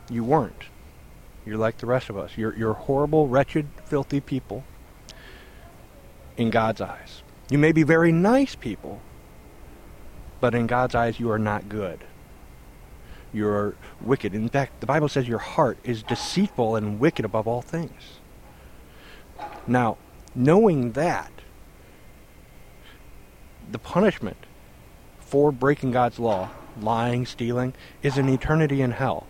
you 0.09 0.25
weren't. 0.25 0.65
You're 1.47 1.57
like 1.57 1.79
the 1.79 1.87
rest 1.87 2.11
of 2.11 2.17
us. 2.17 2.37
You're, 2.37 2.57
you're 2.57 2.75
horrible, 2.75 3.29
wretched, 3.29 3.69
filthy 3.85 4.21
people 4.21 4.65
in 6.37 6.51
God's 6.51 6.81
eyes. 6.81 7.23
You 7.49 7.59
may 7.59 7.73
be 7.73 7.83
very 7.83 8.13
nice 8.13 8.55
people, 8.55 9.01
but 10.41 10.55
in 10.55 10.67
God's 10.67 10.95
eyes, 10.95 11.21
you 11.21 11.31
are 11.31 11.39
not 11.39 11.69
good. 11.69 12.05
You're 13.33 13.75
wicked. 14.01 14.35
In 14.35 14.49
fact, 14.49 14.81
the 14.81 14.87
Bible 14.87 15.09
says 15.09 15.29
your 15.29 15.39
heart 15.39 15.79
is 15.85 16.03
deceitful 16.03 16.77
and 16.77 16.99
wicked 16.99 17.25
above 17.25 17.47
all 17.47 17.63
things. 17.63 18.19
Now, 19.67 19.99
knowing 20.35 20.93
that, 20.93 21.31
the 23.71 23.79
punishment 23.79 24.37
for 25.21 25.53
breaking 25.53 25.93
God's 25.93 26.19
law, 26.19 26.51
lying, 26.81 27.25
stealing, 27.25 27.75
is 28.03 28.19
an 28.19 28.29
eternity 28.29 28.83
in 28.83 28.91
hell. 28.91 29.27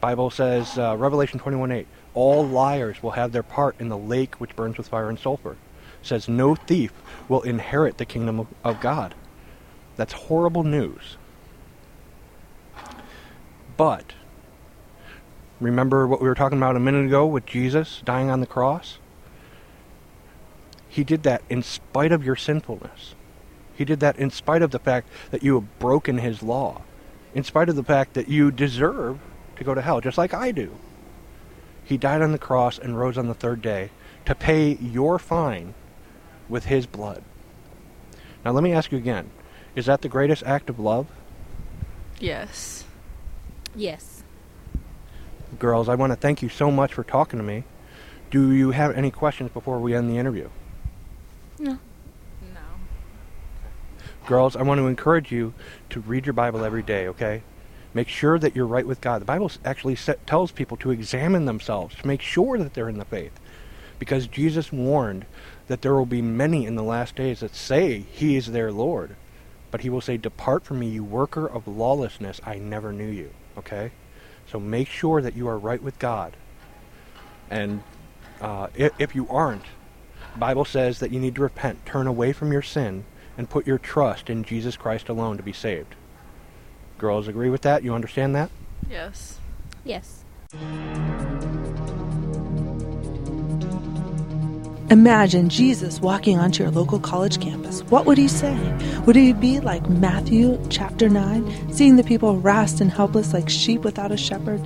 Bible 0.00 0.28
says, 0.28 0.76
uh, 0.76 0.94
Revelation 0.98 1.40
21:8, 1.40 1.86
all 2.12 2.46
liars 2.46 3.02
will 3.02 3.12
have 3.12 3.32
their 3.32 3.42
part 3.42 3.74
in 3.78 3.88
the 3.88 3.96
lake 3.96 4.34
which 4.34 4.54
burns 4.54 4.76
with 4.76 4.86
fire 4.86 5.08
and 5.08 5.18
sulfur. 5.18 5.52
It 5.52 6.06
says 6.06 6.28
no 6.28 6.54
thief 6.54 6.92
will 7.26 7.40
inherit 7.40 7.96
the 7.96 8.04
kingdom 8.04 8.40
of, 8.40 8.46
of 8.62 8.80
God. 8.82 9.14
That's 9.96 10.12
horrible 10.12 10.64
news. 10.64 11.16
But 13.76 14.12
remember 15.60 16.06
what 16.06 16.20
we 16.20 16.28
were 16.28 16.34
talking 16.34 16.58
about 16.58 16.76
a 16.76 16.80
minute 16.80 17.06
ago 17.06 17.26
with 17.26 17.46
Jesus 17.46 18.02
dying 18.04 18.30
on 18.30 18.40
the 18.40 18.46
cross? 18.46 18.98
He 20.88 21.02
did 21.02 21.24
that 21.24 21.42
in 21.48 21.62
spite 21.62 22.12
of 22.12 22.24
your 22.24 22.36
sinfulness. 22.36 23.14
He 23.74 23.84
did 23.84 23.98
that 24.00 24.16
in 24.16 24.30
spite 24.30 24.62
of 24.62 24.70
the 24.70 24.78
fact 24.78 25.08
that 25.32 25.42
you 25.42 25.54
have 25.54 25.78
broken 25.80 26.18
his 26.18 26.42
law, 26.42 26.82
in 27.34 27.42
spite 27.42 27.68
of 27.68 27.74
the 27.74 27.82
fact 27.82 28.14
that 28.14 28.28
you 28.28 28.52
deserve 28.52 29.18
to 29.56 29.64
go 29.64 29.74
to 29.74 29.82
hell, 29.82 30.00
just 30.00 30.18
like 30.18 30.32
I 30.32 30.52
do. 30.52 30.76
He 31.84 31.96
died 31.96 32.22
on 32.22 32.32
the 32.32 32.38
cross 32.38 32.78
and 32.78 32.98
rose 32.98 33.18
on 33.18 33.26
the 33.26 33.34
third 33.34 33.60
day 33.60 33.90
to 34.24 34.34
pay 34.34 34.74
your 34.76 35.18
fine 35.18 35.74
with 36.48 36.66
his 36.66 36.86
blood. 36.86 37.24
Now, 38.44 38.52
let 38.52 38.62
me 38.62 38.72
ask 38.72 38.92
you 38.92 38.98
again 38.98 39.30
is 39.76 39.86
that 39.86 40.02
the 40.02 40.08
greatest 40.08 40.42
act 40.44 40.70
of 40.70 40.78
love? 40.78 41.06
Yes. 42.20 42.84
Yes. 43.74 44.22
Girls, 45.58 45.88
I 45.88 45.94
want 45.94 46.12
to 46.12 46.16
thank 46.16 46.42
you 46.42 46.48
so 46.48 46.70
much 46.70 46.94
for 46.94 47.04
talking 47.04 47.38
to 47.38 47.44
me. 47.44 47.64
Do 48.30 48.52
you 48.52 48.70
have 48.72 48.96
any 48.96 49.10
questions 49.10 49.50
before 49.50 49.78
we 49.78 49.94
end 49.94 50.10
the 50.10 50.18
interview? 50.18 50.48
No. 51.58 51.78
No. 52.52 52.60
Girls, 54.26 54.56
I 54.56 54.62
want 54.62 54.78
to 54.78 54.86
encourage 54.86 55.30
you 55.30 55.54
to 55.90 56.00
read 56.00 56.26
your 56.26 56.32
Bible 56.32 56.64
every 56.64 56.82
day, 56.82 57.06
okay? 57.08 57.42
Make 57.92 58.08
sure 58.08 58.38
that 58.40 58.56
you're 58.56 58.66
right 58.66 58.86
with 58.86 59.00
God. 59.00 59.20
The 59.20 59.26
Bible 59.26 59.50
actually 59.64 59.94
set, 59.94 60.26
tells 60.26 60.50
people 60.50 60.76
to 60.78 60.90
examine 60.90 61.44
themselves, 61.44 61.94
to 61.96 62.06
make 62.06 62.22
sure 62.22 62.58
that 62.58 62.74
they're 62.74 62.88
in 62.88 62.98
the 62.98 63.04
faith. 63.04 63.38
Because 64.00 64.26
Jesus 64.26 64.72
warned 64.72 65.26
that 65.68 65.82
there 65.82 65.94
will 65.94 66.06
be 66.06 66.22
many 66.22 66.66
in 66.66 66.74
the 66.74 66.82
last 66.82 67.14
days 67.14 67.40
that 67.40 67.54
say 67.54 68.00
he 68.00 68.36
is 68.36 68.46
their 68.46 68.72
Lord. 68.72 69.14
But 69.74 69.80
he 69.80 69.90
will 69.90 70.00
say, 70.00 70.16
Depart 70.16 70.64
from 70.64 70.78
me, 70.78 70.86
you 70.86 71.02
worker 71.02 71.48
of 71.48 71.66
lawlessness. 71.66 72.40
I 72.46 72.58
never 72.58 72.92
knew 72.92 73.10
you. 73.10 73.30
Okay? 73.58 73.90
So 74.46 74.60
make 74.60 74.86
sure 74.86 75.20
that 75.20 75.34
you 75.34 75.48
are 75.48 75.58
right 75.58 75.82
with 75.82 75.98
God. 75.98 76.36
And 77.50 77.82
uh, 78.40 78.68
if, 78.76 78.92
if 79.00 79.16
you 79.16 79.26
aren't, 79.28 79.64
the 80.32 80.38
Bible 80.38 80.64
says 80.64 81.00
that 81.00 81.10
you 81.10 81.18
need 81.18 81.34
to 81.34 81.42
repent, 81.42 81.84
turn 81.86 82.06
away 82.06 82.32
from 82.32 82.52
your 82.52 82.62
sin, 82.62 83.04
and 83.36 83.50
put 83.50 83.66
your 83.66 83.78
trust 83.78 84.30
in 84.30 84.44
Jesus 84.44 84.76
Christ 84.76 85.08
alone 85.08 85.38
to 85.38 85.42
be 85.42 85.52
saved. 85.52 85.96
Girls 86.96 87.26
agree 87.26 87.50
with 87.50 87.62
that? 87.62 87.82
You 87.82 87.94
understand 87.94 88.32
that? 88.36 88.50
Yes. 88.88 89.40
Yes. 89.82 90.24
Imagine 94.90 95.48
Jesus 95.48 95.98
walking 95.98 96.38
onto 96.38 96.62
your 96.62 96.70
local 96.70 96.98
college 96.98 97.40
campus. 97.40 97.80
What 97.84 98.04
would 98.04 98.18
he 98.18 98.28
say? 98.28 98.54
Would 99.06 99.16
he 99.16 99.32
be 99.32 99.58
like 99.58 99.88
Matthew 99.88 100.62
chapter 100.68 101.08
9, 101.08 101.72
seeing 101.72 101.96
the 101.96 102.04
people 102.04 102.34
harassed 102.34 102.82
and 102.82 102.90
helpless 102.90 103.32
like 103.32 103.48
sheep 103.48 103.80
without 103.80 104.12
a 104.12 104.18
shepherd, 104.18 104.60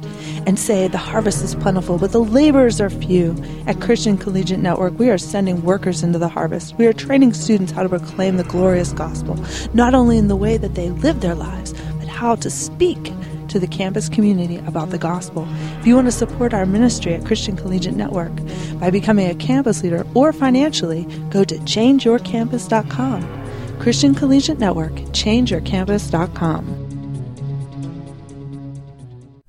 and 0.44 0.58
say, 0.58 0.88
The 0.88 0.98
harvest 0.98 1.44
is 1.44 1.54
plentiful, 1.54 1.98
but 1.98 2.10
the 2.10 2.18
laborers 2.18 2.80
are 2.80 2.90
few? 2.90 3.36
At 3.68 3.80
Christian 3.80 4.18
Collegiate 4.18 4.58
Network, 4.58 4.98
we 4.98 5.08
are 5.08 5.18
sending 5.18 5.62
workers 5.62 6.02
into 6.02 6.18
the 6.18 6.28
harvest. 6.28 6.76
We 6.78 6.88
are 6.88 6.92
training 6.92 7.34
students 7.34 7.70
how 7.70 7.84
to 7.84 7.88
proclaim 7.88 8.38
the 8.38 8.44
glorious 8.44 8.92
gospel, 8.92 9.38
not 9.72 9.94
only 9.94 10.18
in 10.18 10.26
the 10.26 10.36
way 10.36 10.56
that 10.56 10.74
they 10.74 10.90
live 10.90 11.20
their 11.20 11.36
lives, 11.36 11.74
but 12.00 12.08
how 12.08 12.34
to 12.34 12.50
speak 12.50 13.12
to 13.48 13.58
the 13.58 13.66
campus 13.66 14.08
community 14.08 14.58
about 14.58 14.90
the 14.90 14.98
gospel. 14.98 15.48
If 15.80 15.86
you 15.86 15.94
want 15.94 16.06
to 16.06 16.12
support 16.12 16.54
our 16.54 16.66
ministry 16.66 17.14
at 17.14 17.24
Christian 17.24 17.56
Collegiate 17.56 17.96
Network 17.96 18.32
by 18.78 18.90
becoming 18.90 19.30
a 19.30 19.34
campus 19.34 19.82
leader 19.82 20.06
or 20.14 20.32
financially, 20.32 21.04
go 21.30 21.44
to 21.44 21.56
changeyourcampus.com. 21.56 23.78
Christian 23.80 24.14
Collegiate 24.14 24.58
Network, 24.58 24.92
changeyourcampus.com. 24.92 26.88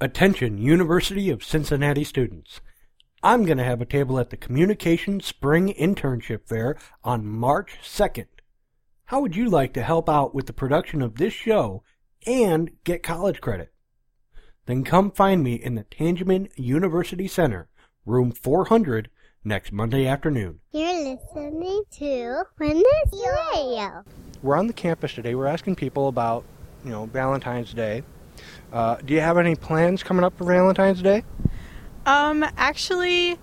Attention, 0.01 0.57
University 0.57 1.29
of 1.29 1.43
Cincinnati 1.43 2.05
students. 2.05 2.61
I'm 3.21 3.43
going 3.43 3.57
to 3.57 3.65
have 3.65 3.81
a 3.81 3.85
table 3.85 4.17
at 4.17 4.29
the 4.29 4.37
Communication 4.37 5.19
Spring 5.19 5.73
Internship 5.77 6.47
Fair 6.47 6.77
on 7.03 7.25
March 7.25 7.79
2nd. 7.83 8.27
How 9.05 9.19
would 9.19 9.35
you 9.35 9.49
like 9.49 9.73
to 9.73 9.83
help 9.83 10.07
out 10.07 10.33
with 10.33 10.45
the 10.45 10.53
production 10.53 11.01
of 11.01 11.15
this 11.15 11.33
show 11.33 11.83
and 12.25 12.71
get 12.85 13.03
college 13.03 13.41
credit? 13.41 13.73
Then 14.69 14.83
come 14.83 15.09
find 15.09 15.43
me 15.43 15.55
in 15.55 15.73
the 15.73 15.83
Tangeman 15.85 16.47
University 16.55 17.27
Center, 17.27 17.67
room 18.05 18.31
400, 18.31 19.09
next 19.43 19.71
Monday 19.71 20.05
afternoon. 20.05 20.59
You're 20.71 20.93
listening 20.93 21.81
to 21.93 22.43
Witness 22.59 22.85
Radio. 23.55 24.03
We're 24.43 24.55
on 24.55 24.67
the 24.67 24.73
campus 24.73 25.15
today. 25.15 25.33
We're 25.33 25.47
asking 25.47 25.75
people 25.77 26.07
about, 26.07 26.43
you 26.85 26.91
know, 26.91 27.07
Valentine's 27.07 27.73
Day. 27.73 28.03
Uh, 28.71 28.97
do 28.97 29.15
you 29.15 29.21
have 29.21 29.39
any 29.39 29.55
plans 29.55 30.03
coming 30.03 30.23
up 30.23 30.37
for 30.37 30.43
Valentine's 30.43 31.01
Day? 31.01 31.23
Um, 32.05 32.45
actually, 32.55 33.39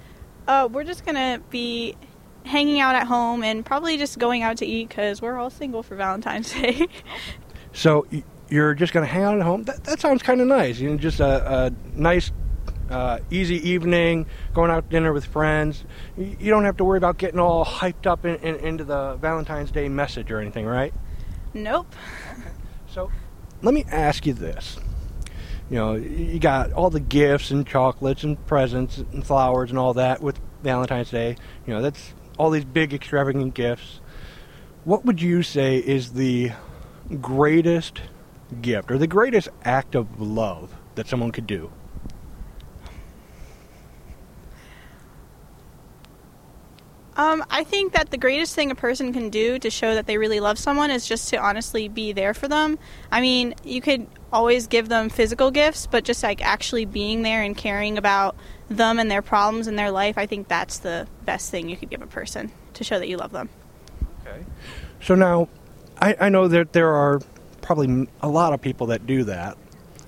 uh, 0.47 0.69
we're 0.71 0.85
just 0.85 1.05
gonna 1.05 1.43
be 1.51 1.97
hanging 2.45 2.79
out 2.79 2.95
at 2.95 3.09
home 3.09 3.43
and 3.43 3.67
probably 3.67 3.97
just 3.99 4.21
going 4.21 4.45
out 4.45 4.59
to 4.59 4.65
eat 4.65 4.91
because 4.91 5.21
we're 5.21 5.37
all 5.37 5.51
single 5.51 5.83
for 5.83 5.97
Valentine's 5.97 6.53
Day. 6.53 6.87
So 7.73 8.07
y- 8.11 8.25
you're 8.49 8.75
just 8.75 8.93
going 8.93 9.07
to 9.07 9.13
hang 9.13 9.23
out 9.23 9.37
at 9.37 9.43
home? 9.43 9.65
That, 9.65 9.85
that 9.85 10.01
sounds 10.01 10.23
kind 10.23 10.41
of 10.41 10.47
nice. 10.47 10.79
You 10.79 10.91
know, 10.91 10.97
just 10.97 11.21
a, 11.21 11.67
a 11.67 11.73
nice, 11.99 12.31
uh, 12.91 13.19
easy 13.31 13.69
evening, 13.69 14.27
going 14.55 14.71
out 14.71 14.85
to 14.85 14.91
dinner 14.91 15.13
with 15.13 15.25
friends. 15.25 15.85
You, 16.17 16.37
you 16.39 16.51
don't 16.51 16.65
have 16.65 16.77
to 16.79 16.85
worry 16.85 16.99
about 16.99 17.19
getting 17.19 17.41
all 17.41 17.65
hyped 17.65 18.07
up 18.07 18.25
in, 18.25 18.37
in, 18.37 18.57
into 18.57 18.85
the 18.85 19.17
Valentine's 19.17 19.71
Day 19.71 19.89
message 19.89 20.31
or 20.31 20.41
anything, 20.41 20.67
right? 20.67 20.93
nope. 21.55 21.95
So 22.89 23.11
let 23.63 23.75
me 23.75 23.85
ask 23.91 24.27
you 24.27 24.35
this. 24.35 24.79
You 25.71 25.77
know, 25.77 25.95
you 25.95 26.39
got 26.39 26.73
all 26.73 26.91
the 26.91 27.01
gifts 27.01 27.51
and 27.51 27.67
chocolates 27.67 28.23
and 28.23 28.45
presents 28.47 28.99
and 28.99 29.27
flowers 29.27 29.71
and 29.71 29.79
all 29.79 29.95
that 29.95 30.23
with 30.23 30.39
Valentine's 30.63 31.11
Day. 31.11 31.37
You 31.67 31.75
know, 31.75 31.83
that's 31.83 32.15
all 32.39 32.51
these 32.51 32.65
big 32.65 32.95
extravagant 32.95 33.55
gifts. 33.55 34.01
What 34.85 35.05
would 35.05 35.21
you 35.21 35.43
say 35.43 35.79
is 35.79 36.13
the 36.13 36.53
greatest 37.21 38.03
gift 38.63 38.91
or 38.91 38.99
the 38.99 39.07
greatest 39.07 39.49
act 39.65 39.95
of 39.95 40.21
love 40.21 40.75
that 40.95 41.09
someone 41.09 41.33
could 41.33 41.47
do? 41.47 41.71
Um, 47.17 47.43
I 47.51 47.65
think 47.65 47.95
that 47.95 48.11
the 48.11 48.19
greatest 48.19 48.55
thing 48.55 48.71
a 48.71 48.75
person 48.75 49.13
can 49.15 49.31
do 49.31 49.59
to 49.59 49.71
show 49.71 49.95
that 49.95 50.07
they 50.07 50.19
really 50.19 50.39
love 50.39 50.59
someone 50.59 50.91
is 50.91 51.07
just 51.07 51.31
to 51.31 51.39
honestly 51.39 51.89
be 51.89 52.13
there 52.13 52.35
for 52.35 52.47
them. 52.47 52.79
I 53.11 53.23
mean, 53.23 53.55
you 53.65 53.81
could 53.81 54.07
always 54.31 54.67
give 54.67 54.91
them 54.91 55.09
physical 55.09 55.51
gifts, 55.51 55.87
but 55.87 56.05
just 56.05 56.23
like 56.23 56.45
actually 56.45 56.85
being 56.85 57.23
there 57.23 57.43
and 57.43 57.57
caring 57.57 57.97
about 57.97 58.37
them 58.69 58.99
and 58.99 59.11
their 59.11 59.23
problems 59.23 59.67
in 59.67 59.77
their 59.77 59.91
life, 59.91 60.19
I 60.19 60.27
think 60.27 60.49
that's 60.49 60.79
the 60.79 61.09
best 61.25 61.51
thing 61.51 61.71
you 61.71 61.77
could 61.79 61.89
give 61.89 62.03
a 62.03 62.07
person 62.07 62.53
to 62.75 62.85
show 62.85 62.99
that 62.99 63.09
you 63.09 63.17
love 63.17 63.33
them. 63.33 63.49
Okay. 64.27 64.45
So 65.01 65.15
now, 65.15 65.49
I, 65.99 66.17
I 66.21 66.29
know 66.29 66.49
that 66.49 66.75
there 66.75 66.93
are 66.93 67.21
probably 67.67 68.07
a 68.23 68.29
lot 68.29 68.53
of 68.53 68.61
people 68.61 68.87
that 68.87 69.07
do 69.07 69.25
that. 69.25 69.59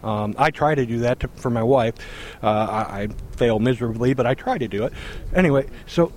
Um, 0.05 0.37
I 0.39 0.51
try 0.53 0.77
to 0.77 0.87
do 0.87 1.01
that 1.01 1.19
to, 1.21 1.29
for 1.29 1.51
my 1.51 1.63
wife. 1.63 1.95
Uh, 2.41 2.47
I, 2.47 3.03
I 3.03 3.09
fail 3.37 3.59
miserably, 3.59 4.15
but 4.15 4.27
I 4.27 4.35
try 4.35 4.57
to 4.57 4.69
do 4.69 4.85
it. 4.85 4.93
Anyway, 5.35 5.67
so 5.87 6.13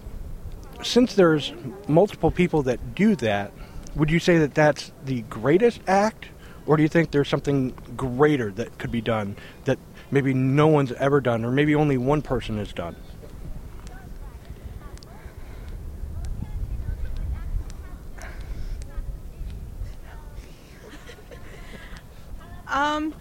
since 0.83 1.15
there's 1.15 1.51
multiple 1.87 2.29
people 2.29 2.61
that 2.63 2.93
do 2.93 3.15
that, 3.15 3.51
would 3.95 4.11
you 4.11 4.19
say 4.19 4.37
that 4.37 4.53
that's 4.53 4.91
the 5.03 5.23
greatest 5.23 5.81
act, 5.87 6.27
Or 6.65 6.77
do 6.77 6.83
you 6.83 6.89
think 6.89 7.11
there's 7.11 7.27
something 7.27 7.73
greater 7.97 8.51
that 8.51 8.77
could 8.77 8.91
be 8.91 9.01
done 9.01 9.35
that 9.65 9.79
maybe 10.11 10.33
no 10.33 10.67
one's 10.67 10.91
ever 10.93 11.19
done, 11.19 11.43
or 11.43 11.51
maybe 11.51 11.73
only 11.75 11.97
one 11.97 12.21
person 12.21 12.57
has 12.57 12.71
done? 12.71 12.95
Um, 22.67 23.13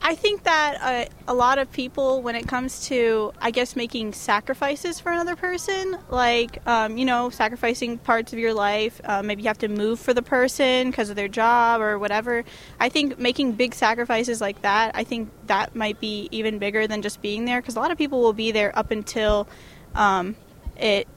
I 0.00 0.16
think 0.16 0.41
that 0.52 0.78
uh, 0.82 1.10
a 1.28 1.32
lot 1.32 1.56
of 1.56 1.72
people, 1.72 2.20
when 2.20 2.36
it 2.36 2.46
comes 2.46 2.86
to, 2.88 3.32
I 3.40 3.50
guess, 3.50 3.74
making 3.74 4.12
sacrifices 4.12 5.00
for 5.00 5.10
another 5.10 5.34
person, 5.34 5.96
like, 6.10 6.64
um, 6.66 6.98
you 6.98 7.06
know, 7.06 7.30
sacrificing 7.30 7.96
parts 7.96 8.34
of 8.34 8.38
your 8.38 8.52
life, 8.52 9.00
uh, 9.04 9.22
maybe 9.22 9.42
you 9.42 9.48
have 9.48 9.56
to 9.58 9.68
move 9.68 9.98
for 9.98 10.12
the 10.12 10.20
person 10.20 10.90
because 10.90 11.08
of 11.08 11.16
their 11.16 11.28
job 11.28 11.80
or 11.80 11.98
whatever. 11.98 12.44
I 12.78 12.90
think 12.90 13.18
making 13.18 13.52
big 13.52 13.74
sacrifices 13.74 14.42
like 14.42 14.60
that, 14.60 14.92
I 14.94 15.04
think 15.04 15.30
that 15.46 15.74
might 15.74 15.98
be 16.00 16.28
even 16.32 16.58
bigger 16.58 16.86
than 16.86 17.00
just 17.00 17.22
being 17.22 17.46
there 17.46 17.62
because 17.62 17.76
a 17.76 17.80
lot 17.80 17.90
of 17.90 17.96
people 17.96 18.20
will 18.20 18.34
be 18.34 18.52
there 18.52 18.78
up 18.78 18.90
until 18.90 19.48
um, 19.94 20.36
it 20.76 21.08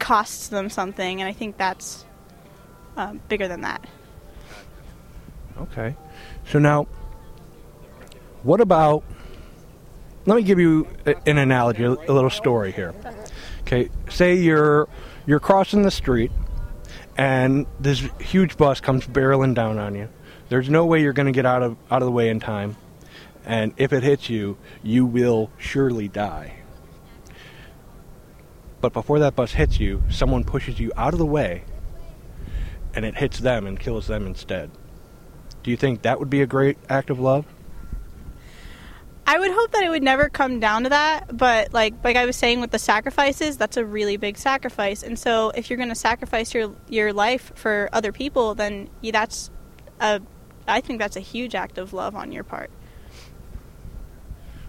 costs 0.00 0.48
them 0.48 0.68
something, 0.68 1.20
and 1.20 1.28
I 1.28 1.32
think 1.32 1.58
that's 1.58 2.04
um, 2.96 3.20
bigger 3.28 3.46
than 3.46 3.60
that. 3.60 3.86
Okay. 5.60 5.94
So 6.50 6.58
now, 6.58 6.88
what 8.42 8.60
about? 8.60 9.04
Let 10.26 10.36
me 10.36 10.42
give 10.42 10.58
you 10.58 10.86
an 11.26 11.38
analogy, 11.38 11.84
a 11.84 11.90
little 11.90 12.30
story 12.30 12.72
here. 12.72 12.94
Okay, 13.62 13.88
say 14.08 14.34
you're 14.34 14.88
you're 15.26 15.40
crossing 15.40 15.82
the 15.82 15.90
street, 15.90 16.30
and 17.16 17.66
this 17.80 18.00
huge 18.20 18.56
bus 18.56 18.80
comes 18.80 19.06
barreling 19.06 19.54
down 19.54 19.78
on 19.78 19.94
you. 19.94 20.08
There's 20.48 20.70
no 20.70 20.86
way 20.86 21.02
you're 21.02 21.12
going 21.12 21.26
to 21.26 21.32
get 21.32 21.46
out 21.46 21.62
of 21.62 21.76
out 21.90 22.02
of 22.02 22.06
the 22.06 22.12
way 22.12 22.28
in 22.28 22.40
time, 22.40 22.76
and 23.44 23.72
if 23.76 23.92
it 23.92 24.02
hits 24.02 24.28
you, 24.30 24.58
you 24.82 25.06
will 25.06 25.50
surely 25.58 26.08
die. 26.08 26.54
But 28.80 28.92
before 28.92 29.18
that 29.18 29.34
bus 29.34 29.52
hits 29.52 29.80
you, 29.80 30.02
someone 30.08 30.44
pushes 30.44 30.78
you 30.78 30.92
out 30.96 31.12
of 31.12 31.18
the 31.18 31.26
way, 31.26 31.64
and 32.94 33.04
it 33.04 33.16
hits 33.16 33.38
them 33.38 33.66
and 33.66 33.78
kills 33.78 34.06
them 34.06 34.26
instead. 34.26 34.70
Do 35.62 35.70
you 35.70 35.76
think 35.76 36.02
that 36.02 36.20
would 36.20 36.30
be 36.30 36.42
a 36.42 36.46
great 36.46 36.78
act 36.88 37.10
of 37.10 37.18
love? 37.18 37.44
I 39.28 39.38
would 39.38 39.50
hope 39.50 39.72
that 39.72 39.82
it 39.82 39.90
would 39.90 40.02
never 40.02 40.30
come 40.30 40.58
down 40.58 40.84
to 40.84 40.88
that, 40.88 41.36
but 41.36 41.74
like 41.74 41.92
like 42.02 42.16
I 42.16 42.24
was 42.24 42.34
saying 42.34 42.62
with 42.62 42.70
the 42.70 42.78
sacrifices, 42.78 43.58
that's 43.58 43.76
a 43.76 43.84
really 43.84 44.16
big 44.16 44.38
sacrifice. 44.38 45.02
And 45.02 45.18
so 45.18 45.50
if 45.50 45.68
you're 45.68 45.76
going 45.76 45.90
to 45.90 45.94
sacrifice 45.94 46.54
your 46.54 46.74
your 46.88 47.12
life 47.12 47.52
for 47.54 47.90
other 47.92 48.10
people, 48.10 48.54
then 48.54 48.88
that's 49.02 49.50
a 50.00 50.22
I 50.66 50.80
think 50.80 50.98
that's 50.98 51.16
a 51.16 51.20
huge 51.20 51.54
act 51.54 51.76
of 51.76 51.92
love 51.92 52.16
on 52.16 52.32
your 52.32 52.42
part. 52.42 52.70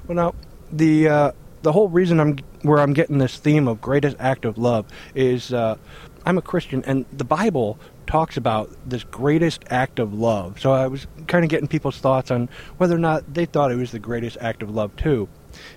Well, 0.08 0.18
now 0.18 0.36
the 0.74 1.08
uh, 1.08 1.32
the 1.62 1.72
whole 1.72 1.88
reason 1.88 2.20
I'm 2.20 2.39
where 2.63 2.80
I'm 2.80 2.92
getting 2.92 3.18
this 3.18 3.38
theme 3.38 3.66
of 3.66 3.80
greatest 3.80 4.18
act 4.20 4.44
of 4.44 4.58
love 4.58 4.88
is 5.16 5.54
uh, 5.54 5.78
I'm 6.25 6.38
a 6.38 6.42
Christian, 6.42 6.84
and 6.86 7.06
the 7.13 7.24
Bible 7.24 7.80
talks 8.10 8.38
about 8.38 8.72
this 8.89 9.04
greatest 9.04 9.63
act 9.70 10.00
of 10.00 10.16
love. 10.16 10.60
So 10.60 10.72
I 10.72 10.88
was 10.88 11.06
kind 11.28 11.44
of 11.44 11.50
getting 11.51 11.68
people's 11.68 12.00
thoughts 12.00 12.32
on 12.32 12.50
whether 12.78 12.96
or 12.96 13.00
not 13.00 13.36
they 13.36 13.46
thought 13.46 13.72
it 13.72 13.75
was 13.75 13.92
the 13.92 14.00
greatest 14.00 14.36
act 14.42 14.63
of 14.63 14.72
love 14.72 14.96
too. 14.96 15.30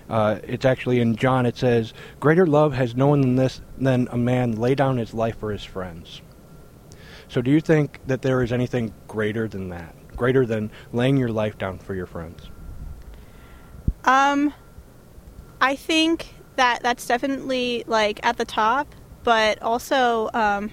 Uh, 0.09 0.39
it's 0.43 0.65
actually 0.65 0.99
in 0.99 1.15
John. 1.15 1.45
It 1.45 1.55
says, 1.55 1.93
"Greater 2.19 2.47
love 2.47 2.73
has 2.73 2.95
no 2.95 3.07
one 3.07 3.21
than 3.21 3.35
this 3.35 3.61
than 3.77 4.07
a 4.11 4.17
man 4.17 4.53
lay 4.53 4.73
down 4.73 4.97
his 4.97 5.13
life 5.13 5.37
for 5.37 5.51
his 5.51 5.63
friends." 5.63 6.23
So, 7.27 7.39
do 7.39 7.51
you 7.51 7.61
think 7.61 7.99
that 8.07 8.23
there 8.23 8.41
is 8.41 8.51
anything 8.51 8.93
greater 9.07 9.47
than 9.47 9.69
that? 9.69 9.95
Greater 10.15 10.43
than 10.43 10.71
laying 10.91 11.17
your 11.17 11.31
life 11.31 11.59
down 11.59 11.77
for 11.77 11.93
your 11.93 12.07
friends? 12.07 12.49
Um 14.05 14.53
I 15.61 15.75
think 15.75 16.33
that 16.55 16.81
that's 16.81 17.05
definitely 17.05 17.83
like 17.85 18.19
at 18.25 18.37
the 18.37 18.45
top, 18.45 18.87
but 19.23 19.61
also 19.61 20.31
um 20.33 20.71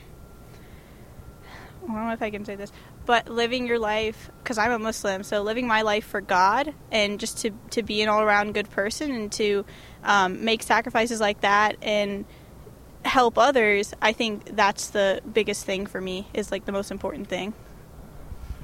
I 1.84 1.92
don't 1.92 2.06
know 2.06 2.12
if 2.12 2.22
I 2.22 2.30
can 2.30 2.44
say 2.44 2.54
this, 2.56 2.72
but 3.06 3.28
living 3.28 3.66
your 3.66 3.78
life 3.78 4.30
because 4.42 4.58
I'm 4.58 4.72
a 4.72 4.78
Muslim, 4.78 5.22
so 5.22 5.42
living 5.42 5.66
my 5.66 5.82
life 5.82 6.04
for 6.04 6.20
God 6.20 6.74
and 6.92 7.18
just 7.18 7.38
to 7.38 7.50
to 7.70 7.82
be 7.82 8.02
an 8.02 8.08
all 8.08 8.20
around 8.20 8.54
good 8.54 8.70
person 8.70 9.10
and 9.10 9.32
to 9.32 9.64
um, 10.04 10.44
make 10.44 10.62
sacrifices 10.62 11.20
like 11.20 11.40
that 11.40 11.76
and 11.82 12.24
help 13.04 13.38
others. 13.38 13.94
I 14.00 14.12
think 14.12 14.56
that's 14.56 14.88
the 14.88 15.20
biggest 15.32 15.64
thing 15.64 15.86
for 15.86 16.00
me. 16.00 16.28
Is 16.34 16.52
like 16.52 16.64
the 16.64 16.72
most 16.72 16.90
important 16.90 17.28
thing. 17.28 17.54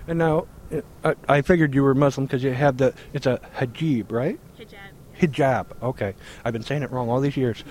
And 0.06 0.18
now, 0.18 0.46
uh, 0.72 0.82
I, 1.04 1.14
I 1.28 1.42
figured 1.42 1.74
you 1.74 1.82
were 1.82 1.94
Muslim 1.94 2.26
because 2.26 2.42
you 2.42 2.52
have 2.52 2.76
the, 2.76 2.94
it's 3.12 3.26
a 3.26 3.40
hijab, 3.56 4.12
right? 4.12 4.38
Hijab. 4.58 4.76
Hijab, 5.20 5.66
okay. 5.82 6.14
I've 6.44 6.52
been 6.52 6.62
saying 6.62 6.82
it 6.82 6.90
wrong 6.92 7.08
all 7.08 7.20
these 7.20 7.36
years. 7.36 7.64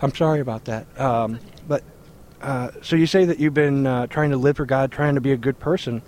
I'm 0.00 0.14
sorry 0.14 0.40
about 0.40 0.66
that. 0.66 0.86
Um, 0.98 1.32
but, 1.32 1.42
uh, 2.42 2.70
so 2.82 2.96
you 2.96 3.06
say 3.06 3.24
that 3.24 3.38
you've 3.38 3.54
been 3.54 3.86
uh, 3.86 4.06
trying 4.06 4.30
to 4.30 4.36
live 4.36 4.56
for 4.56 4.66
God, 4.66 4.92
trying 4.92 5.14
to 5.14 5.20
be 5.20 5.32
a 5.32 5.36
good 5.36 5.58
person. 5.58 6.02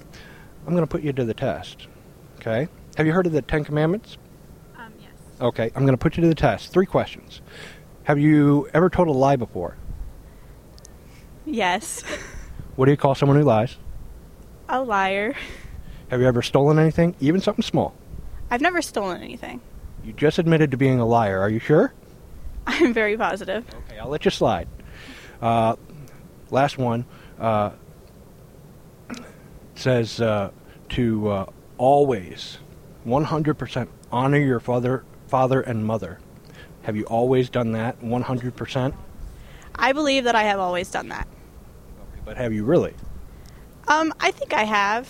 I'm 0.66 0.72
going 0.72 0.86
to 0.86 0.90
put 0.90 1.02
you 1.02 1.12
to 1.12 1.24
the 1.24 1.34
test, 1.34 1.86
okay? 2.38 2.68
Have 2.96 3.06
you 3.06 3.12
heard 3.12 3.26
of 3.26 3.32
the 3.32 3.42
Ten 3.42 3.64
Commandments? 3.64 4.18
Um, 4.76 4.92
yes. 5.00 5.10
Okay, 5.40 5.70
I'm 5.74 5.82
going 5.82 5.94
to 5.94 5.98
put 5.98 6.16
you 6.16 6.22
to 6.22 6.28
the 6.28 6.34
test. 6.34 6.72
Three 6.72 6.86
questions. 6.86 7.40
Have 8.04 8.18
you 8.18 8.68
ever 8.74 8.90
told 8.90 9.08
a 9.08 9.12
lie 9.12 9.36
before? 9.36 9.76
Yes. 11.46 12.02
What 12.76 12.86
do 12.86 12.92
you 12.92 12.96
call 12.96 13.14
someone 13.14 13.36
who 13.36 13.44
lies? 13.44 13.76
A 14.70 14.80
liar. 14.80 15.34
Have 16.10 16.20
you 16.20 16.26
ever 16.26 16.40
stolen 16.40 16.78
anything, 16.78 17.14
even 17.20 17.40
something 17.42 17.62
small? 17.62 17.94
I've 18.50 18.62
never 18.62 18.80
stolen 18.80 19.20
anything. 19.20 19.60
You 20.02 20.14
just 20.14 20.38
admitted 20.38 20.70
to 20.70 20.78
being 20.78 20.98
a 20.98 21.04
liar. 21.04 21.40
Are 21.40 21.50
you 21.50 21.58
sure? 21.58 21.92
I'm 22.66 22.94
very 22.94 23.18
positive. 23.18 23.66
Okay, 23.68 23.98
I'll 23.98 24.08
let 24.08 24.24
you 24.24 24.30
slide. 24.30 24.66
Uh, 25.42 25.76
last 26.52 26.78
one 26.78 27.04
uh, 27.38 27.70
says 29.74 30.20
uh, 30.20 30.50
to 30.90 31.28
uh, 31.28 31.46
always, 31.78 32.58
100% 33.06 33.88
honor 34.12 34.38
your 34.38 34.60
father, 34.60 35.04
father 35.28 35.60
and 35.60 35.84
mother. 35.84 36.18
Have 36.82 36.96
you 36.96 37.04
always 37.04 37.50
done 37.50 37.72
that? 37.72 38.00
100%? 38.00 38.94
I 39.74 39.92
believe 39.92 40.24
that 40.24 40.34
I 40.34 40.42
have 40.44 40.58
always 40.58 40.90
done 40.90 41.08
that. 41.08 41.26
But 42.24 42.36
have 42.36 42.52
you 42.52 42.64
really? 42.64 42.94
Um, 43.88 44.12
I 44.20 44.30
think 44.30 44.52
I 44.52 44.64
have. 44.64 45.08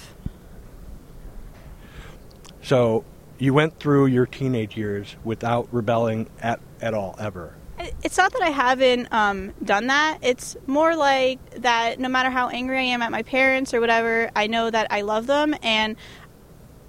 So 2.63 3.05
you 3.39 3.53
went 3.53 3.79
through 3.79 4.07
your 4.07 4.27
teenage 4.27 4.77
years 4.77 5.17
without 5.25 5.69
rebelling 5.73 6.29
at, 6.41 6.61
at 6.81 6.95
all, 6.95 7.17
ever. 7.19 7.55
It- 7.81 7.95
It's 8.03 8.17
not 8.19 8.33
that 8.33 8.43
I 8.43 8.51
haven't 8.51 9.13
um, 9.13 9.53
done 9.65 9.87
that. 9.89 10.19
It's 10.23 10.57
more 10.67 10.95
like 10.97 11.39
that 11.63 11.99
no 11.99 12.09
matter 12.09 12.31
how 12.31 12.49
angry 12.49 12.79
I 12.79 12.83
am 12.83 13.03
at 13.03 13.11
my 13.11 13.23
parents 13.23 13.73
or 13.73 13.81
whatever, 13.81 14.31
I 14.37 14.47
know 14.47 14.71
that 14.71 14.87
I 14.91 15.01
love 15.03 15.27
them 15.27 15.55
and 15.63 15.97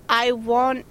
I 0.10 0.34
won't 0.34 0.86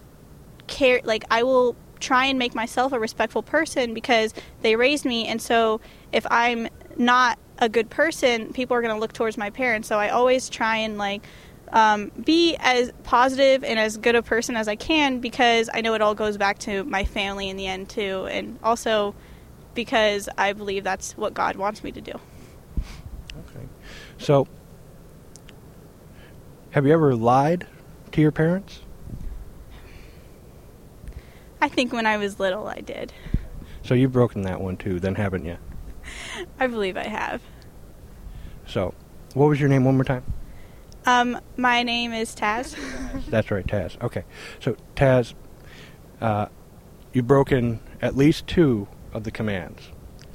care. 0.67 1.01
Like, 1.05 1.25
I 1.31 1.43
will 1.43 1.77
try 1.99 2.27
and 2.27 2.39
make 2.39 2.55
myself 2.55 2.93
a 2.93 2.99
respectful 2.99 3.43
person 3.43 3.93
because 3.93 4.33
they 4.63 4.75
raised 4.77 5.05
me. 5.05 5.27
And 5.27 5.41
so 5.43 5.81
if 6.13 6.27
I'm 6.31 6.69
not 6.97 7.39
a 7.59 7.69
good 7.69 7.91
person, 7.91 8.53
people 8.55 8.75
are 8.77 8.81
going 8.81 8.95
to 8.95 9.01
look 9.01 9.13
towards 9.13 9.37
my 9.37 9.51
parents. 9.51 9.87
So 9.89 9.99
I 9.99 10.09
always 10.09 10.49
try 10.49 10.79
and, 10.79 10.97
like, 10.97 11.23
um, 11.73 12.11
be 12.25 12.57
as 12.59 12.91
positive 13.05 13.63
and 13.63 13.79
as 13.79 13.99
good 13.99 14.15
a 14.15 14.23
person 14.23 14.57
as 14.57 14.67
I 14.67 14.77
can 14.77 15.21
because 15.21 15.69
I 15.73 15.83
know 15.83 15.93
it 15.95 16.01
all 16.01 16.15
goes 16.15 16.39
back 16.39 16.59
to 16.61 16.85
my 16.85 17.05
family 17.05 17.51
in 17.51 17.57
the 17.59 17.67
end, 17.67 17.91
too. 17.91 18.27
And 18.31 18.59
also, 18.63 19.15
because 19.75 20.29
I 20.37 20.53
believe 20.53 20.85
that's 20.85 21.17
what 21.17 21.35
God 21.35 21.57
wants 21.57 21.85
me 21.85 21.93
to 21.93 22.01
do. 22.01 22.13
Okay. 22.13 23.67
So, 24.19 24.47
have 26.71 26.87
you 26.87 26.93
ever 26.93 27.15
lied 27.15 27.67
to 28.13 28.21
your 28.21 28.33
parents? 28.33 28.83
I 31.61 31.69
think 31.69 31.93
when 31.93 32.07
I 32.07 32.17
was 32.17 32.41
little, 32.41 32.69
I 32.69 32.81
did. 32.81 33.13
So 33.83 33.95
you've 33.95 34.13
broken 34.13 34.43
that 34.43 34.61
one 34.61 34.77
too, 34.77 35.01
then 35.01 35.15
haven't 35.15 35.45
you? 35.45 35.59
I 36.61 36.67
believe 36.67 36.97
I 36.97 37.07
have. 37.07 37.43
So, 38.67 38.95
what 39.35 39.47
was 39.47 39.61
your 39.61 39.69
name 39.69 39.85
one 39.85 39.97
more 39.97 40.05
time? 40.05 40.25
Um, 41.07 41.41
my 41.57 41.83
name 41.83 42.13
is 42.13 42.35
Taz. 42.35 42.77
That's 43.29 43.51
right, 43.51 43.67
Taz. 43.67 44.01
Okay. 44.03 44.25
So, 44.61 44.77
Taz, 44.95 45.35
uh, 46.21 46.47
you've 47.13 47.27
broken 47.27 47.81
at 48.01 48.17
least 48.17 48.47
two 48.47 48.87
of 49.13 49.25
the 49.25 49.31
commands 49.31 49.91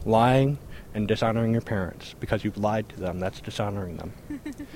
lying 0.05 0.57
and 0.93 1.07
dishonoring 1.07 1.51
your 1.51 1.61
parents 1.61 2.15
because 2.19 2.43
you've 2.43 2.57
lied 2.57 2.87
to 2.89 2.99
them. 2.99 3.19
That's 3.19 3.41
dishonoring 3.41 3.97
them. 3.97 4.13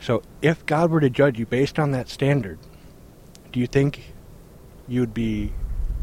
so, 0.00 0.22
if 0.42 0.64
God 0.66 0.90
were 0.90 1.00
to 1.00 1.10
judge 1.10 1.38
you 1.38 1.46
based 1.46 1.78
on 1.78 1.92
that 1.92 2.08
standard, 2.08 2.58
do 3.52 3.60
you 3.60 3.66
think 3.66 4.14
you'd 4.88 5.14
be 5.14 5.52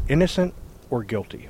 innocent 0.08 0.54
or 0.90 1.02
guilty? 1.02 1.48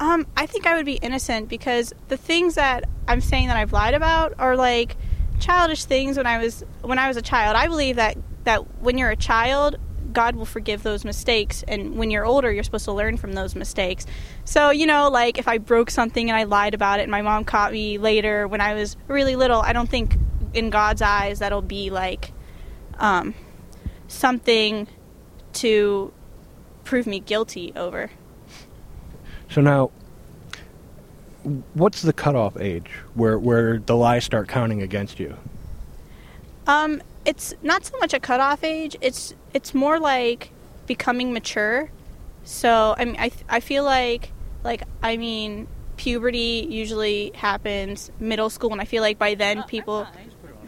Um, 0.00 0.26
I 0.36 0.46
think 0.46 0.66
I 0.66 0.76
would 0.76 0.86
be 0.86 0.94
innocent 0.94 1.48
because 1.48 1.92
the 2.08 2.16
things 2.16 2.56
that 2.56 2.84
I'm 3.08 3.20
saying 3.20 3.48
that 3.48 3.56
I've 3.56 3.72
lied 3.72 3.94
about 3.94 4.34
are 4.38 4.56
like 4.56 4.96
childish 5.40 5.84
things 5.84 6.16
when 6.16 6.26
I 6.26 6.38
was 6.38 6.64
when 6.82 6.98
I 6.98 7.08
was 7.08 7.16
a 7.16 7.22
child. 7.22 7.56
I 7.56 7.68
believe 7.68 7.96
that 7.96 8.16
that 8.44 8.80
when 8.80 8.98
you're 8.98 9.10
a 9.10 9.16
child, 9.16 9.76
God 10.14 10.36
will 10.36 10.46
forgive 10.46 10.82
those 10.82 11.04
mistakes, 11.04 11.64
and 11.68 11.96
when 11.96 12.10
you're 12.10 12.24
older, 12.24 12.50
you're 12.50 12.64
supposed 12.64 12.86
to 12.86 12.92
learn 12.92 13.16
from 13.16 13.34
those 13.34 13.54
mistakes. 13.54 14.06
So 14.44 14.70
you 14.70 14.86
know, 14.86 15.08
like 15.10 15.38
if 15.38 15.48
I 15.48 15.58
broke 15.58 15.90
something 15.90 16.30
and 16.30 16.36
I 16.36 16.44
lied 16.44 16.74
about 16.74 17.00
it, 17.00 17.02
and 17.02 17.10
my 17.10 17.22
mom 17.22 17.44
caught 17.44 17.72
me 17.72 17.98
later 17.98 18.48
when 18.48 18.60
I 18.60 18.74
was 18.74 18.96
really 19.08 19.36
little, 19.36 19.60
I 19.60 19.72
don't 19.72 19.88
think 19.88 20.16
in 20.54 20.70
God's 20.70 21.02
eyes 21.02 21.40
that'll 21.40 21.62
be 21.62 21.90
like 21.90 22.32
um, 22.98 23.34
something 24.08 24.86
to 25.54 26.12
prove 26.84 27.06
me 27.06 27.20
guilty 27.20 27.72
over. 27.76 28.10
So 29.50 29.60
now, 29.60 29.90
what's 31.74 32.02
the 32.02 32.12
cutoff 32.12 32.56
age 32.58 32.90
where 33.14 33.38
where 33.38 33.78
the 33.78 33.96
lies 33.96 34.24
start 34.24 34.48
counting 34.48 34.82
against 34.82 35.20
you? 35.20 35.36
Um, 36.66 37.02
it's 37.24 37.54
not 37.62 37.84
so 37.84 37.98
much 37.98 38.14
a 38.14 38.20
cutoff 38.20 38.64
age. 38.64 38.96
It's 39.00 39.34
it's 39.54 39.72
more 39.72 39.98
like 39.98 40.50
becoming 40.86 41.32
mature. 41.32 41.90
So 42.42 42.94
I 42.98 43.04
mean, 43.06 43.16
I 43.18 43.30
I 43.48 43.60
feel 43.60 43.84
like 43.84 44.32
like 44.62 44.82
I 45.02 45.16
mean, 45.16 45.68
puberty 45.96 46.66
usually 46.68 47.30
happens 47.34 48.10
middle 48.18 48.50
school, 48.50 48.72
and 48.72 48.80
I 48.80 48.84
feel 48.84 49.02
like 49.02 49.18
by 49.18 49.34
then 49.34 49.62
people 49.62 50.06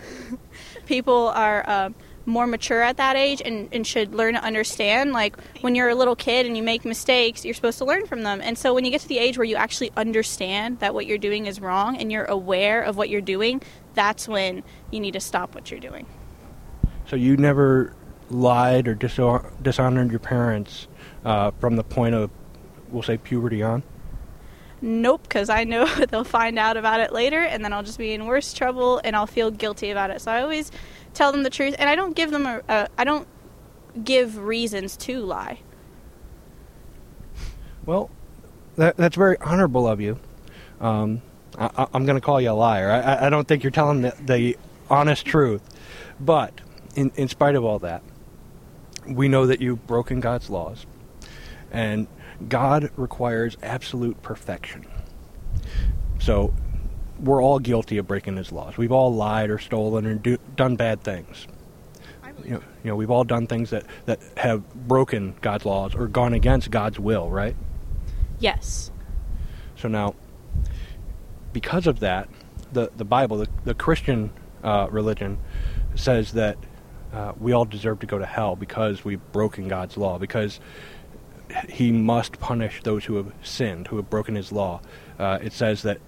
people 0.86 1.28
are. 1.28 1.68
Um, 1.68 1.94
more 2.28 2.46
mature 2.46 2.82
at 2.82 2.96
that 2.96 3.14
age 3.14 3.40
and, 3.44 3.68
and 3.72 3.86
should 3.86 4.12
learn 4.12 4.34
to 4.34 4.42
understand. 4.42 5.12
Like 5.12 5.36
when 5.60 5.76
you're 5.76 5.88
a 5.88 5.94
little 5.94 6.16
kid 6.16 6.44
and 6.44 6.56
you 6.56 6.62
make 6.62 6.84
mistakes, 6.84 7.44
you're 7.44 7.54
supposed 7.54 7.78
to 7.78 7.84
learn 7.84 8.04
from 8.06 8.24
them. 8.24 8.40
And 8.42 8.58
so 8.58 8.74
when 8.74 8.84
you 8.84 8.90
get 8.90 9.00
to 9.02 9.08
the 9.08 9.18
age 9.18 9.38
where 9.38 9.44
you 9.44 9.54
actually 9.54 9.92
understand 9.96 10.80
that 10.80 10.92
what 10.92 11.06
you're 11.06 11.18
doing 11.18 11.46
is 11.46 11.60
wrong 11.60 11.96
and 11.96 12.10
you're 12.10 12.24
aware 12.24 12.82
of 12.82 12.96
what 12.96 13.08
you're 13.10 13.20
doing, 13.20 13.62
that's 13.94 14.26
when 14.26 14.64
you 14.90 14.98
need 14.98 15.12
to 15.12 15.20
stop 15.20 15.54
what 15.54 15.70
you're 15.70 15.78
doing. 15.78 16.04
So 17.08 17.14
you 17.14 17.36
never 17.36 17.94
lied 18.30 18.88
or 18.88 18.94
dishonored 18.94 20.10
your 20.10 20.20
parents 20.20 20.88
uh, 21.24 21.50
from 21.52 21.76
the 21.76 21.84
point 21.84 22.14
of, 22.14 22.30
we'll 22.90 23.02
say, 23.02 23.16
puberty 23.16 23.62
on? 23.62 23.82
Nope, 24.80 25.22
because 25.22 25.48
I 25.48 25.64
know 25.64 25.86
they'll 26.10 26.24
find 26.24 26.58
out 26.58 26.76
about 26.76 27.00
it 27.00 27.12
later, 27.12 27.40
and 27.40 27.64
then 27.64 27.72
I'll 27.72 27.82
just 27.82 27.98
be 27.98 28.12
in 28.12 28.26
worse 28.26 28.52
trouble, 28.52 29.00
and 29.04 29.16
I'll 29.16 29.26
feel 29.26 29.50
guilty 29.50 29.90
about 29.90 30.10
it. 30.10 30.20
So 30.20 30.30
I 30.30 30.42
always 30.42 30.70
tell 31.14 31.32
them 31.32 31.42
the 31.42 31.50
truth, 31.50 31.74
and 31.78 31.88
I 31.88 31.94
don't 31.94 32.14
give 32.14 32.30
them 32.30 32.46
a, 32.46 32.62
a 32.68 32.88
I 32.98 33.04
don't 33.04 33.26
give 34.04 34.38
reasons 34.38 34.96
to 34.98 35.20
lie. 35.20 35.60
Well, 37.86 38.10
that, 38.76 38.96
that's 38.96 39.16
very 39.16 39.38
honorable 39.40 39.88
of 39.88 40.00
you. 40.00 40.18
Um, 40.80 41.22
I, 41.58 41.86
am 41.94 42.04
going 42.04 42.16
to 42.16 42.20
call 42.20 42.40
you 42.40 42.50
a 42.50 42.52
liar. 42.52 42.90
I, 42.90 43.26
I, 43.26 43.30
don't 43.30 43.48
think 43.48 43.62
you're 43.62 43.70
telling 43.70 44.02
the, 44.02 44.14
the 44.20 44.58
honest 44.90 45.24
truth. 45.24 45.62
But 46.20 46.60
in, 46.94 47.10
in 47.16 47.28
spite 47.28 47.54
of 47.54 47.64
all 47.64 47.78
that, 47.78 48.02
we 49.06 49.28
know 49.28 49.46
that 49.46 49.60
you've 49.60 49.86
broken 49.86 50.20
God's 50.20 50.50
laws. 50.50 50.86
And 51.70 52.06
God 52.48 52.90
requires 52.96 53.56
absolute 53.62 54.20
perfection. 54.22 54.86
So 56.18 56.54
we're 57.20 57.42
all 57.42 57.58
guilty 57.58 57.98
of 57.98 58.06
breaking 58.06 58.36
his 58.36 58.52
laws. 58.52 58.76
We've 58.76 58.92
all 58.92 59.14
lied 59.14 59.50
or 59.50 59.58
stolen 59.58 60.06
or 60.06 60.14
do, 60.14 60.38
done 60.54 60.76
bad 60.76 61.02
things. 61.02 61.46
You 62.44 62.50
know, 62.52 62.62
you 62.84 62.90
know, 62.90 62.96
we've 62.96 63.10
all 63.10 63.24
done 63.24 63.46
things 63.46 63.70
that, 63.70 63.86
that 64.04 64.20
have 64.36 64.72
broken 64.74 65.34
God's 65.40 65.64
laws 65.64 65.94
or 65.94 66.06
gone 66.06 66.34
against 66.34 66.70
God's 66.70 66.98
will, 66.98 67.30
right? 67.30 67.56
Yes. 68.38 68.90
So 69.76 69.88
now, 69.88 70.14
because 71.52 71.86
of 71.86 72.00
that, 72.00 72.28
the, 72.72 72.90
the 72.96 73.04
Bible, 73.04 73.38
the, 73.38 73.48
the 73.64 73.74
Christian 73.74 74.30
uh, 74.62 74.88
religion, 74.90 75.38
says 75.94 76.32
that 76.32 76.58
uh, 77.12 77.32
we 77.38 77.52
all 77.52 77.64
deserve 77.64 78.00
to 78.00 78.06
go 78.06 78.18
to 78.18 78.26
hell 78.26 78.56
because 78.56 79.04
we've 79.04 79.20
broken 79.32 79.68
God's 79.68 79.96
law, 79.96 80.18
because 80.18 80.60
He 81.68 81.92
must 81.92 82.38
punish 82.40 82.82
those 82.82 83.04
who 83.04 83.16
have 83.16 83.32
sinned, 83.42 83.88
who 83.88 83.96
have 83.96 84.10
broken 84.10 84.34
His 84.34 84.52
law. 84.52 84.80
Uh, 85.18 85.38
it 85.42 85.52
says 85.52 85.82
that 85.82 86.00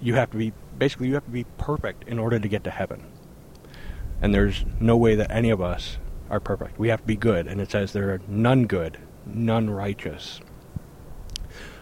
you 0.00 0.14
have 0.14 0.30
to 0.30 0.36
be 0.36 0.52
basically 0.78 1.08
you 1.08 1.14
have 1.14 1.24
to 1.24 1.30
be 1.30 1.44
perfect 1.58 2.06
in 2.08 2.18
order 2.18 2.38
to 2.38 2.48
get 2.48 2.64
to 2.64 2.70
heaven. 2.70 3.04
And 4.20 4.34
there's 4.34 4.64
no 4.80 4.96
way 4.96 5.14
that 5.14 5.30
any 5.30 5.50
of 5.50 5.60
us 5.60 5.98
are 6.30 6.40
perfect. 6.40 6.78
We 6.78 6.88
have 6.88 7.00
to 7.00 7.06
be 7.06 7.16
good, 7.16 7.46
and 7.46 7.60
it 7.60 7.70
says 7.70 7.92
there 7.92 8.10
are 8.10 8.20
none 8.26 8.66
good, 8.66 8.98
none 9.26 9.70
righteous. 9.70 10.40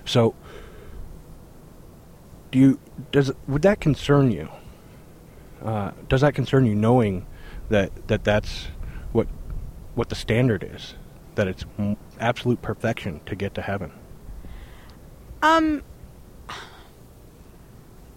So, 0.04 0.34
do 2.50 2.58
you 2.58 2.78
does 3.10 3.32
would 3.48 3.62
that 3.62 3.80
concern 3.80 4.30
you? 4.30 4.48
Uh, 5.62 5.92
does 6.08 6.20
that 6.20 6.34
concern 6.34 6.66
you, 6.66 6.74
knowing 6.74 7.26
that 7.68 8.08
that 8.08 8.24
that's 8.24 8.66
what 9.12 9.28
what 9.94 10.08
the 10.08 10.14
standard 10.14 10.68
is, 10.74 10.94
that 11.34 11.48
it's 11.48 11.64
absolute 12.20 12.62
perfection 12.62 13.20
to 13.26 13.34
get 13.34 13.54
to 13.54 13.62
heaven? 13.62 13.92
Um, 15.42 15.82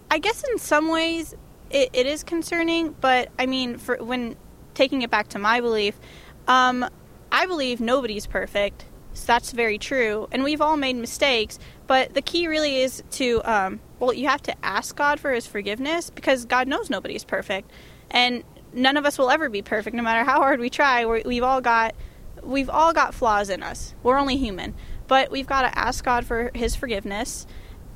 I 0.09 0.19
guess 0.19 0.43
in 0.43 0.57
some 0.57 0.89
ways 0.89 1.35
it, 1.69 1.89
it 1.93 2.05
is 2.05 2.23
concerning, 2.23 2.95
but 3.01 3.29
I 3.37 3.45
mean, 3.45 3.77
for 3.77 3.97
when 3.97 4.35
taking 4.73 5.01
it 5.01 5.09
back 5.09 5.27
to 5.29 5.39
my 5.39 5.59
belief, 5.59 5.99
um, 6.47 6.85
I 7.31 7.45
believe 7.45 7.81
nobody's 7.81 8.25
perfect. 8.27 8.85
So 9.13 9.25
that's 9.25 9.51
very 9.51 9.79
true, 9.79 10.27
and 10.31 10.43
we've 10.43 10.61
all 10.61 10.77
made 10.77 10.95
mistakes. 10.95 11.57
But 11.87 12.13
the 12.13 12.21
key 12.21 12.47
really 12.47 12.81
is 12.81 13.03
to, 13.11 13.41
um, 13.43 13.79
well, 13.99 14.13
you 14.13 14.27
have 14.27 14.43
to 14.43 14.55
ask 14.63 14.95
God 14.95 15.19
for 15.19 15.31
His 15.31 15.47
forgiveness 15.47 16.11
because 16.11 16.45
God 16.45 16.67
knows 16.67 16.89
nobody's 16.91 17.23
perfect, 17.23 17.71
and 18.11 18.43
none 18.73 18.97
of 18.97 19.05
us 19.05 19.17
will 19.17 19.29
ever 19.29 19.49
be 19.49 19.61
perfect, 19.61 19.95
no 19.95 20.03
matter 20.03 20.23
how 20.23 20.39
hard 20.39 20.59
we 20.59 20.69
try. 20.69 21.05
we 21.05 21.23
we've 21.25 21.43
all 21.43 21.61
got, 21.61 21.95
we've 22.43 22.69
all 22.69 22.93
got 22.93 23.13
flaws 23.13 23.49
in 23.49 23.63
us. 23.63 23.93
We're 24.03 24.17
only 24.17 24.37
human, 24.37 24.75
but 25.07 25.31
we've 25.31 25.47
got 25.47 25.63
to 25.63 25.77
ask 25.77 26.03
God 26.03 26.25
for 26.25 26.51
His 26.53 26.75
forgiveness 26.75 27.47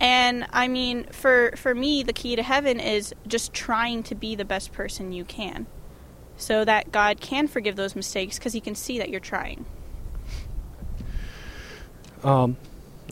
and 0.01 0.47
I 0.51 0.67
mean, 0.67 1.05
for 1.11 1.53
for 1.55 1.75
me, 1.75 2.01
the 2.01 2.11
key 2.11 2.35
to 2.35 2.41
heaven 2.41 2.79
is 2.79 3.13
just 3.27 3.53
trying 3.53 4.01
to 4.03 4.15
be 4.15 4.33
the 4.33 4.43
best 4.43 4.71
person 4.71 5.11
you 5.11 5.23
can, 5.23 5.67
so 6.35 6.65
that 6.65 6.91
God 6.91 7.21
can 7.21 7.47
forgive 7.47 7.75
those 7.75 7.95
mistakes 7.95 8.39
because 8.39 8.51
He 8.51 8.61
can 8.61 8.73
see 8.73 8.97
that 8.97 9.09
you're 9.09 9.19
trying. 9.19 9.63
Um, 12.23 12.57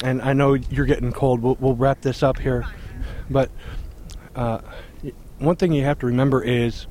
and 0.04 0.20
I 0.24 0.34
know 0.34 0.56
you're 0.56 0.88
getting 0.88 1.12
cold. 1.12 1.42
We'll, 1.42 1.58
we'll 1.60 1.76
wrap 1.76 2.02
this 2.02 2.24
up 2.24 2.40
here, 2.40 2.66
but 3.30 3.52
uh, 4.36 4.60
one 5.38 5.58
thing 5.58 5.74
you 5.74 5.84
have 5.84 6.00
to 6.00 6.08
remember 6.08 6.44
is 6.44 6.88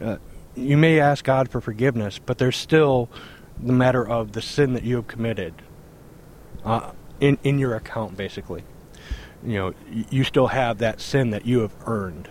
uh, 0.00 0.16
you 0.54 0.76
may 0.76 1.00
ask 1.00 1.24
God 1.24 1.50
for 1.50 1.60
forgiveness, 1.60 2.18
but 2.18 2.38
there's 2.38 2.56
still 2.56 3.10
the 3.58 3.72
matter 3.72 4.06
of 4.06 4.32
the 4.32 4.42
sin 4.42 4.74
that 4.74 4.84
you 4.84 4.96
have 4.96 5.06
committed 5.06 5.54
uh, 6.64 6.92
in 7.20 7.38
in 7.42 7.58
your 7.58 7.74
account, 7.74 8.16
basically 8.16 8.64
you 9.46 9.54
know, 9.54 9.74
you 10.10 10.24
still 10.24 10.48
have 10.48 10.78
that 10.78 11.00
sin 11.00 11.30
that 11.30 11.46
you 11.46 11.60
have 11.60 11.74
earned. 11.86 12.28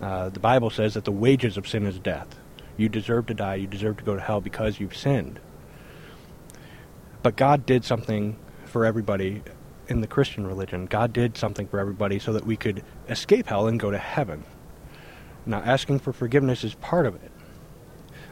Uh, 0.00 0.28
the 0.28 0.40
Bible 0.40 0.70
says 0.70 0.94
that 0.94 1.04
the 1.04 1.12
wages 1.12 1.56
of 1.56 1.66
sin 1.66 1.86
is 1.86 1.98
death. 1.98 2.38
You 2.76 2.88
deserve 2.88 3.26
to 3.26 3.34
die. 3.34 3.56
You 3.56 3.66
deserve 3.66 3.98
to 3.98 4.04
go 4.04 4.14
to 4.14 4.20
hell 4.20 4.40
because 4.40 4.78
you've 4.78 4.96
sinned. 4.96 5.40
But 7.22 7.36
God 7.36 7.66
did 7.66 7.84
something 7.84 8.36
for 8.64 8.84
everybody 8.84 9.42
in 9.88 10.00
the 10.00 10.06
Christian 10.06 10.46
religion. 10.46 10.86
God 10.86 11.12
did 11.12 11.36
something 11.36 11.66
for 11.66 11.78
everybody 11.78 12.18
so 12.18 12.32
that 12.32 12.46
we 12.46 12.56
could 12.56 12.82
escape 13.08 13.46
hell 13.46 13.66
and 13.66 13.78
go 13.78 13.90
to 13.90 13.98
heaven. 13.98 14.44
Now, 15.50 15.62
asking 15.64 15.98
for 15.98 16.12
forgiveness 16.12 16.62
is 16.62 16.74
part 16.74 17.06
of 17.06 17.16
it. 17.16 17.32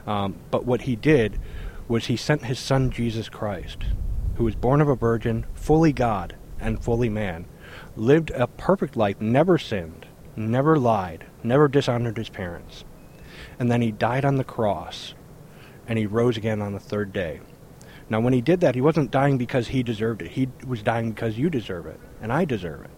Um, 0.07 0.37
but 0.53 0.65
what 0.65 0.83
he 0.83 0.95
did 0.95 1.41
was 1.89 2.07
he 2.07 2.17
sent 2.17 2.45
his 2.45 2.61
son 2.61 2.93
Jesus 2.93 3.29
Christ, 3.29 3.79
who 4.37 4.45
was 4.45 4.55
born 4.55 4.81
of 4.81 4.89
a 4.89 4.95
virgin, 4.95 5.45
fully 5.53 5.93
God 5.93 6.37
and 6.61 6.83
fully 6.83 7.09
man, 7.09 7.47
lived 7.97 8.31
a 8.31 8.47
perfect 8.47 8.97
life, 8.97 9.21
never 9.21 9.59
sinned, 9.59 10.07
never 10.37 10.79
lied, 10.79 11.27
never 11.43 11.67
dishonored 11.67 12.17
his 12.17 12.29
parents. 12.29 12.85
And 13.59 13.69
then 13.69 13.83
he 13.83 13.91
died 13.91 14.25
on 14.25 14.37
the 14.37 14.45
cross, 14.45 15.15
and 15.89 15.99
he 15.99 16.07
rose 16.07 16.37
again 16.37 16.63
on 16.63 16.73
the 16.73 16.79
third 16.79 17.13
day. 17.13 17.41
Now, 18.09 18.21
when 18.21 18.33
he 18.33 18.41
did 18.41 18.61
that, 18.61 18.77
he 18.77 18.81
wasn't 18.81 19.11
dying 19.11 19.39
because 19.39 19.69
he 19.69 19.83
deserved 19.83 20.23
it. 20.23 20.31
He 20.31 20.49
was 20.65 20.85
dying 20.85 21.11
because 21.11 21.37
you 21.37 21.51
deserve 21.51 21.87
it, 21.87 21.99
and 22.23 22.33
I 22.33 22.45
deserve 22.45 22.85
it. 22.85 22.91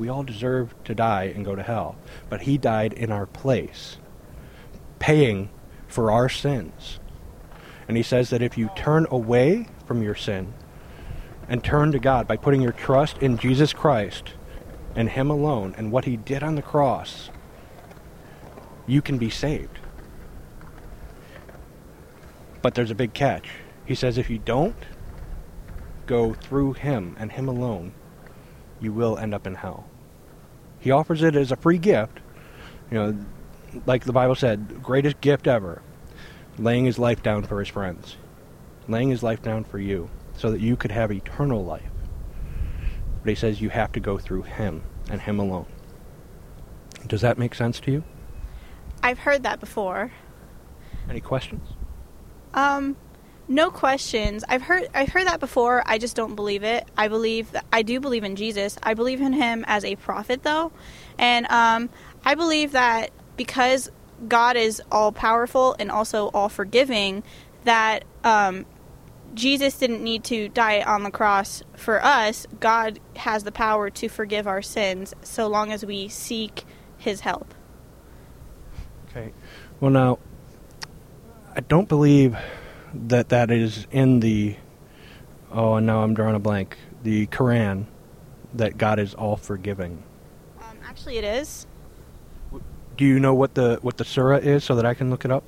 We 0.00 0.08
all 0.08 0.22
deserve 0.22 0.74
to 0.84 0.94
die 0.94 1.24
and 1.24 1.44
go 1.44 1.54
to 1.54 1.62
hell. 1.62 1.94
But 2.30 2.40
he 2.40 2.56
died 2.56 2.94
in 2.94 3.12
our 3.12 3.26
place, 3.26 3.98
paying 4.98 5.50
for 5.88 6.10
our 6.10 6.30
sins. 6.30 6.98
And 7.86 7.98
he 7.98 8.02
says 8.02 8.30
that 8.30 8.40
if 8.40 8.56
you 8.56 8.70
turn 8.74 9.06
away 9.10 9.68
from 9.84 10.02
your 10.02 10.14
sin 10.14 10.54
and 11.50 11.62
turn 11.62 11.92
to 11.92 11.98
God 11.98 12.26
by 12.26 12.38
putting 12.38 12.62
your 12.62 12.72
trust 12.72 13.18
in 13.18 13.36
Jesus 13.36 13.74
Christ 13.74 14.32
and 14.96 15.10
Him 15.10 15.28
alone 15.28 15.74
and 15.76 15.92
what 15.92 16.06
He 16.06 16.16
did 16.16 16.42
on 16.42 16.54
the 16.54 16.62
cross, 16.62 17.28
you 18.86 19.02
can 19.02 19.18
be 19.18 19.28
saved. 19.28 19.80
But 22.62 22.74
there's 22.74 22.90
a 22.90 22.94
big 22.94 23.12
catch. 23.12 23.50
He 23.84 23.94
says 23.94 24.16
if 24.16 24.30
you 24.30 24.38
don't 24.38 24.82
go 26.06 26.32
through 26.32 26.72
Him 26.72 27.16
and 27.18 27.32
Him 27.32 27.46
alone, 27.46 27.92
you 28.80 28.92
will 28.92 29.18
end 29.18 29.34
up 29.34 29.46
in 29.46 29.54
hell. 29.54 29.88
He 30.78 30.90
offers 30.90 31.22
it 31.22 31.36
as 31.36 31.52
a 31.52 31.56
free 31.56 31.78
gift. 31.78 32.20
You 32.90 32.98
know, 32.98 33.18
like 33.86 34.04
the 34.04 34.12
Bible 34.12 34.34
said, 34.34 34.82
greatest 34.82 35.20
gift 35.20 35.46
ever, 35.46 35.82
laying 36.58 36.84
his 36.84 36.98
life 36.98 37.22
down 37.22 37.44
for 37.44 37.58
his 37.60 37.68
friends, 37.68 38.16
laying 38.88 39.10
his 39.10 39.22
life 39.22 39.42
down 39.42 39.64
for 39.64 39.78
you, 39.78 40.10
so 40.36 40.50
that 40.50 40.60
you 40.60 40.76
could 40.76 40.90
have 40.90 41.12
eternal 41.12 41.64
life. 41.64 41.90
But 43.22 43.28
he 43.28 43.34
says 43.34 43.60
you 43.60 43.68
have 43.68 43.92
to 43.92 44.00
go 44.00 44.18
through 44.18 44.42
him 44.42 44.82
and 45.10 45.20
him 45.20 45.38
alone. 45.38 45.66
Does 47.06 47.20
that 47.20 47.38
make 47.38 47.54
sense 47.54 47.78
to 47.80 47.92
you? 47.92 48.04
I've 49.02 49.18
heard 49.18 49.42
that 49.42 49.60
before. 49.60 50.12
Any 51.08 51.20
questions? 51.20 51.68
Um, 52.54 52.96
no 53.50 53.68
questions. 53.68 54.44
I've 54.48 54.62
heard 54.62 54.88
I've 54.94 55.08
heard 55.08 55.26
that 55.26 55.40
before. 55.40 55.82
I 55.84 55.98
just 55.98 56.14
don't 56.14 56.36
believe 56.36 56.62
it. 56.62 56.88
I 56.96 57.08
believe 57.08 57.54
I 57.72 57.82
do 57.82 57.98
believe 57.98 58.22
in 58.22 58.36
Jesus. 58.36 58.78
I 58.80 58.94
believe 58.94 59.20
in 59.20 59.32
him 59.32 59.64
as 59.66 59.84
a 59.84 59.96
prophet 59.96 60.44
though. 60.44 60.70
And 61.18 61.46
um, 61.50 61.90
I 62.24 62.36
believe 62.36 62.72
that 62.72 63.10
because 63.36 63.90
God 64.28 64.56
is 64.56 64.80
all 64.92 65.10
powerful 65.10 65.74
and 65.80 65.90
also 65.90 66.28
all 66.28 66.48
forgiving 66.48 67.24
that 67.64 68.04
um, 68.22 68.66
Jesus 69.34 69.76
didn't 69.76 70.02
need 70.02 70.22
to 70.24 70.48
die 70.48 70.82
on 70.82 71.02
the 71.02 71.10
cross 71.10 71.64
for 71.74 72.02
us. 72.04 72.46
God 72.60 73.00
has 73.16 73.42
the 73.42 73.52
power 73.52 73.90
to 73.90 74.08
forgive 74.08 74.46
our 74.46 74.62
sins 74.62 75.12
so 75.22 75.48
long 75.48 75.72
as 75.72 75.84
we 75.84 76.06
seek 76.06 76.62
his 76.98 77.20
help. 77.20 77.52
Okay. 79.08 79.32
Well, 79.80 79.90
now, 79.90 80.18
I 81.56 81.60
don't 81.60 81.88
believe 81.88 82.36
that 82.94 83.28
that 83.30 83.50
is 83.50 83.86
in 83.90 84.20
the. 84.20 84.56
Oh, 85.52 85.74
and 85.74 85.86
now 85.86 86.02
I'm 86.02 86.14
drawing 86.14 86.36
a 86.36 86.40
blank. 86.40 86.76
The 87.02 87.26
Quran, 87.28 87.86
that 88.54 88.78
God 88.78 88.98
is 88.98 89.14
all 89.14 89.36
forgiving. 89.36 90.02
Um, 90.60 90.76
actually, 90.84 91.18
it 91.18 91.24
is. 91.24 91.66
Do 92.96 93.04
you 93.04 93.18
know 93.18 93.34
what 93.34 93.54
the 93.54 93.78
what 93.82 93.96
the 93.96 94.04
surah 94.04 94.36
is, 94.36 94.64
so 94.64 94.76
that 94.76 94.86
I 94.86 94.94
can 94.94 95.10
look 95.10 95.24
it 95.24 95.30
up? 95.30 95.44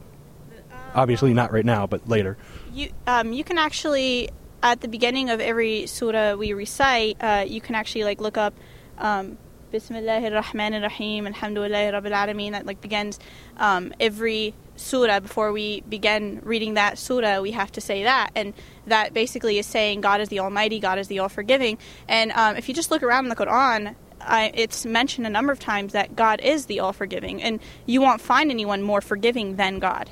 Obviously, 0.94 1.33
not 1.33 1.52
right 1.52 1.64
now, 1.64 1.87
but 1.87 2.09
later. 2.09 2.37
You 2.72 2.90
um, 3.07 3.33
you 3.33 3.44
can 3.44 3.59
actually 3.59 4.31
at 4.62 4.81
the 4.81 4.88
beginning 4.88 5.31
of 5.31 5.40
every 5.40 5.87
surah 5.87 6.35
we 6.35 6.52
recite, 6.52 7.16
uh, 7.20 7.44
you 7.46 7.61
can 7.61 7.74
actually 7.74 8.05
like 8.05 8.20
look 8.20 8.37
up. 8.37 8.55
Um, 8.98 9.38
Bismillahir 9.72 10.38
Rahmanir 10.38 10.83
Rahim, 10.83 11.24
Alhamdulillahi 11.24 11.92
Rabbil 11.92 12.12
Alameen. 12.12 12.52
That 12.52 12.66
like 12.66 12.81
begins 12.81 13.18
um, 13.57 13.92
every 13.98 14.55
surah. 14.83 15.21
Before 15.21 15.53
we 15.53 15.81
begin 15.83 16.40
reading 16.45 16.75
that 16.75 16.99
surah, 16.99 17.40
we 17.40 17.53
have 17.53 17.73
to 17.73 17.81
say 17.81 18.05
that, 18.05 18.31
and 18.35 18.55
that 18.87 19.14
basically 19.14 19.59
is 19.59 19.66
saying 19.66 20.01
God 20.01 20.21
is 20.21 20.29
the 20.29 20.40
Almighty, 20.40 20.81
God 20.81 20.99
is 20.99 21.09
the 21.09 21.21
All 21.21 21.29
Forgiving. 21.29 21.79
And 22.09 22.33
um, 22.33 22.57
if 22.57 22.68
you 22.68 22.75
just 22.75 22.90
look 22.90 23.03
around 23.03 23.25
in 23.25 23.29
the 23.29 23.37
Quran, 23.37 23.95
I, 24.21 24.53
it's 24.55 24.87
mentioned 24.87 25.27
a 25.27 25.31
number 25.31 25.53
of 25.53 25.59
times 25.59 25.92
that 25.92 26.14
God 26.16 26.40
is 26.40 26.66
the 26.66 26.81
All 26.81 26.92
Forgiving, 26.92 27.42
and 27.42 27.61
you 27.87 28.01
won't 28.01 28.21
find 28.21 28.51
anyone 28.51 28.83
more 28.83 29.01
forgiving 29.01 29.57
than 29.57 29.79
God. 29.79 30.11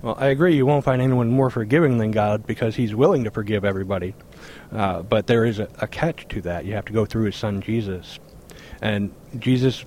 Well, 0.00 0.16
I 0.16 0.26
agree. 0.26 0.54
You 0.54 0.64
won't 0.64 0.84
find 0.84 1.02
anyone 1.02 1.28
more 1.28 1.50
forgiving 1.50 1.98
than 1.98 2.12
God 2.12 2.46
because 2.46 2.76
He's 2.76 2.94
willing 2.94 3.24
to 3.24 3.30
forgive 3.30 3.64
everybody. 3.64 4.14
Uh, 4.72 5.02
but 5.02 5.26
there 5.26 5.44
is 5.44 5.58
a, 5.58 5.68
a, 5.80 5.88
catch 5.88 6.28
to 6.28 6.40
that. 6.42 6.64
You 6.64 6.74
have 6.74 6.84
to 6.84 6.92
go 6.92 7.04
through 7.04 7.24
His 7.24 7.36
Son 7.36 7.60
Jesus, 7.60 8.18
and 8.80 9.12
Jesus. 9.38 9.84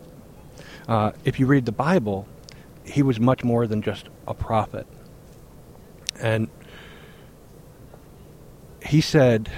Uh, 0.88 1.12
if 1.24 1.39
you 1.39 1.45
read 1.45 1.65
the 1.65 1.71
Bible, 1.71 2.28
He 2.91 3.01
was 3.01 3.19
much 3.19 3.43
more 3.43 3.67
than 3.67 3.82
just 3.82 4.10
a 4.27 4.34
prophet, 4.34 4.86
and 6.19 6.49
He 8.84 9.01
said. 9.01 9.49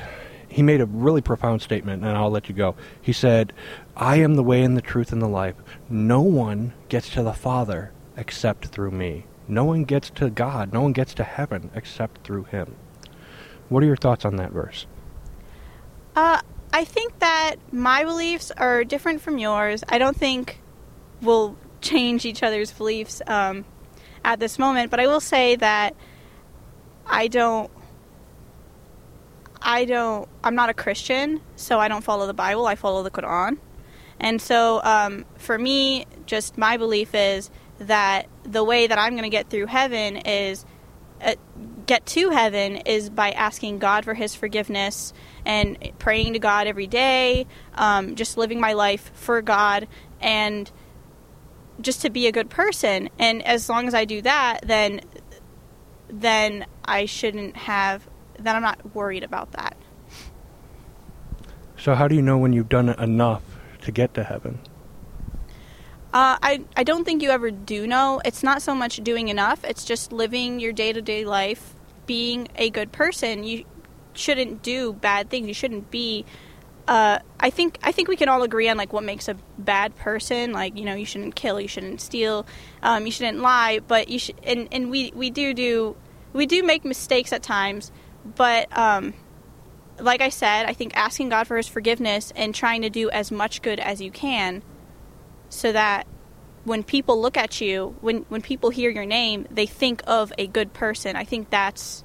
He 0.49 0.61
made 0.61 0.81
a 0.81 0.85
really 0.85 1.21
profound 1.21 1.63
statement, 1.63 2.03
and 2.03 2.15
I'll 2.15 2.29
let 2.29 2.47
you 2.47 2.53
go. 2.53 2.75
He 3.01 3.11
said, 3.11 3.53
I 3.97 4.17
am 4.17 4.35
the 4.35 4.43
way 4.43 4.61
and 4.61 4.77
the 4.77 4.83
truth 4.83 5.11
and 5.11 5.19
the 5.19 5.27
life. 5.27 5.55
No 5.89 6.21
one 6.21 6.73
gets 6.89 7.09
to 7.15 7.23
the 7.23 7.33
Father 7.33 7.91
except 8.15 8.67
through 8.67 8.91
me. 8.91 9.25
No 9.47 9.65
one 9.65 9.83
gets 9.83 10.11
to 10.11 10.29
God, 10.29 10.71
no 10.71 10.81
one 10.81 10.93
gets 10.93 11.15
to 11.15 11.23
heaven 11.23 11.71
except 11.73 12.23
through 12.23 12.43
Him. 12.43 12.75
What 13.69 13.81
are 13.81 13.87
your 13.87 13.97
thoughts 13.97 14.25
on 14.25 14.35
that 14.35 14.51
verse? 14.51 14.85
Uh, 16.15 16.39
I 16.71 16.85
think 16.85 17.17
that 17.17 17.55
my 17.71 18.03
beliefs 18.03 18.51
are 18.51 18.83
different 18.83 19.21
from 19.21 19.39
yours. 19.39 19.83
I 19.89 19.97
don't 19.97 20.15
think 20.15 20.61
we'll 21.23 21.57
change 21.83 22.25
each 22.25 22.41
other's 22.41 22.71
beliefs 22.71 23.21
um, 23.27 23.65
at 24.25 24.39
this 24.39 24.57
moment, 24.57 24.89
but 24.89 24.99
I 24.99 25.07
will 25.07 25.19
say 25.19 25.55
that 25.57 25.95
I 27.05 27.27
don't. 27.27 27.69
I 29.61 29.85
don't. 29.85 30.27
I'm 30.43 30.55
not 30.55 30.69
a 30.69 30.73
Christian, 30.73 31.41
so 31.55 31.79
I 31.79 31.87
don't 31.87 32.03
follow 32.03 32.25
the 32.27 32.33
Bible. 32.33 32.65
I 32.65 32.75
follow 32.75 33.03
the 33.03 33.11
Quran, 33.11 33.57
and 34.19 34.41
so 34.41 34.81
um, 34.83 35.25
for 35.37 35.57
me, 35.57 36.05
just 36.25 36.57
my 36.57 36.77
belief 36.77 37.13
is 37.13 37.51
that 37.79 38.27
the 38.43 38.63
way 38.63 38.87
that 38.87 38.97
I'm 38.97 39.13
going 39.13 39.23
to 39.23 39.29
get 39.29 39.49
through 39.49 39.67
heaven 39.67 40.17
is 40.17 40.65
uh, 41.21 41.35
get 41.85 42.05
to 42.05 42.29
heaven 42.29 42.77
is 42.77 43.09
by 43.09 43.31
asking 43.31 43.79
God 43.79 44.05
for 44.05 44.13
His 44.13 44.35
forgiveness 44.35 45.13
and 45.45 45.77
praying 45.99 46.33
to 46.33 46.39
God 46.39 46.67
every 46.67 46.87
day, 46.87 47.47
um, 47.75 48.15
just 48.15 48.37
living 48.37 48.59
my 48.59 48.73
life 48.73 49.11
for 49.13 49.41
God, 49.41 49.87
and 50.21 50.71
just 51.81 52.01
to 52.01 52.09
be 52.09 52.27
a 52.27 52.31
good 52.31 52.49
person. 52.49 53.09
And 53.19 53.45
as 53.45 53.69
long 53.69 53.87
as 53.87 53.93
I 53.93 54.05
do 54.05 54.21
that, 54.21 54.61
then 54.63 55.01
then 56.09 56.65
I 56.85 57.05
shouldn't 57.05 57.57
have. 57.57 58.07
Then 58.39 58.55
I'm 58.55 58.61
not 58.61 58.95
worried 58.95 59.23
about 59.23 59.51
that. 59.53 59.75
So 61.77 61.95
how 61.95 62.07
do 62.07 62.15
you 62.15 62.21
know 62.21 62.37
when 62.37 62.53
you've 62.53 62.69
done 62.69 62.89
enough 62.89 63.43
to 63.81 63.91
get 63.91 64.13
to 64.13 64.23
heaven? 64.23 64.59
Uh, 66.13 66.37
I 66.41 66.63
I 66.77 66.83
don't 66.83 67.05
think 67.05 67.21
you 67.23 67.31
ever 67.31 67.49
do 67.49 67.87
know. 67.87 68.21
It's 68.23 68.43
not 68.43 68.61
so 68.61 68.75
much 68.75 68.97
doing 68.97 69.29
enough. 69.29 69.63
It's 69.63 69.83
just 69.83 70.11
living 70.11 70.59
your 70.59 70.71
day 70.71 70.93
to 70.93 71.01
day 71.01 71.25
life, 71.25 71.75
being 72.05 72.47
a 72.55 72.69
good 72.69 72.91
person. 72.91 73.43
You 73.43 73.65
shouldn't 74.13 74.61
do 74.61 74.93
bad 74.93 75.29
things. 75.29 75.47
You 75.47 75.53
shouldn't 75.53 75.89
be. 75.89 76.25
Uh, 76.87 77.19
I 77.39 77.49
think 77.49 77.79
I 77.81 77.91
think 77.91 78.09
we 78.09 78.17
can 78.17 78.27
all 78.27 78.43
agree 78.43 78.67
on 78.67 78.77
like 78.77 78.91
what 78.91 79.03
makes 79.03 79.27
a 79.29 79.35
bad 79.57 79.95
person. 79.95 80.51
Like 80.51 80.77
you 80.77 80.85
know, 80.85 80.95
you 80.95 81.05
shouldn't 81.05 81.35
kill, 81.35 81.59
you 81.59 81.67
shouldn't 81.67 82.01
steal, 82.01 82.45
um, 82.81 83.05
you 83.05 83.11
shouldn't 83.11 83.39
lie. 83.39 83.79
But 83.79 84.09
you 84.09 84.19
should, 84.19 84.35
and 84.43 84.67
and 84.71 84.89
we 84.89 85.11
we 85.15 85.29
do 85.29 85.53
do 85.53 85.95
we 86.33 86.45
do 86.45 86.63
make 86.63 86.83
mistakes 86.83 87.31
at 87.31 87.41
times. 87.41 87.91
But 88.35 88.75
um, 88.77 89.13
like 89.99 90.21
I 90.21 90.29
said, 90.29 90.65
I 90.65 90.73
think 90.73 90.95
asking 90.97 91.29
God 91.29 91.47
for 91.47 91.57
His 91.57 91.67
forgiveness 91.67 92.33
and 92.35 92.53
trying 92.53 92.81
to 92.81 92.89
do 92.89 93.09
as 93.09 93.31
much 93.31 93.61
good 93.61 93.79
as 93.79 94.01
you 94.01 94.11
can 94.11 94.61
so 95.49 95.71
that 95.71 96.07
when 96.63 96.83
people 96.83 97.21
look 97.21 97.37
at 97.37 97.61
you, 97.61 97.95
when 98.01 98.25
when 98.29 98.41
people 98.41 98.69
hear 98.69 98.89
your 98.89 99.05
name, 99.05 99.47
they 99.51 99.65
think 99.65 100.01
of 100.07 100.33
a 100.37 100.47
good 100.47 100.73
person. 100.73 101.15
I 101.15 101.23
think 101.23 101.49
that's 101.49 102.03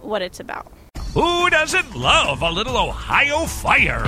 what 0.00 0.22
it's 0.22 0.40
about. 0.40 0.72
Who 1.14 1.50
doesn't 1.50 1.96
love 1.96 2.42
a 2.42 2.50
little 2.50 2.76
Ohio 2.76 3.46
fire? 3.46 4.02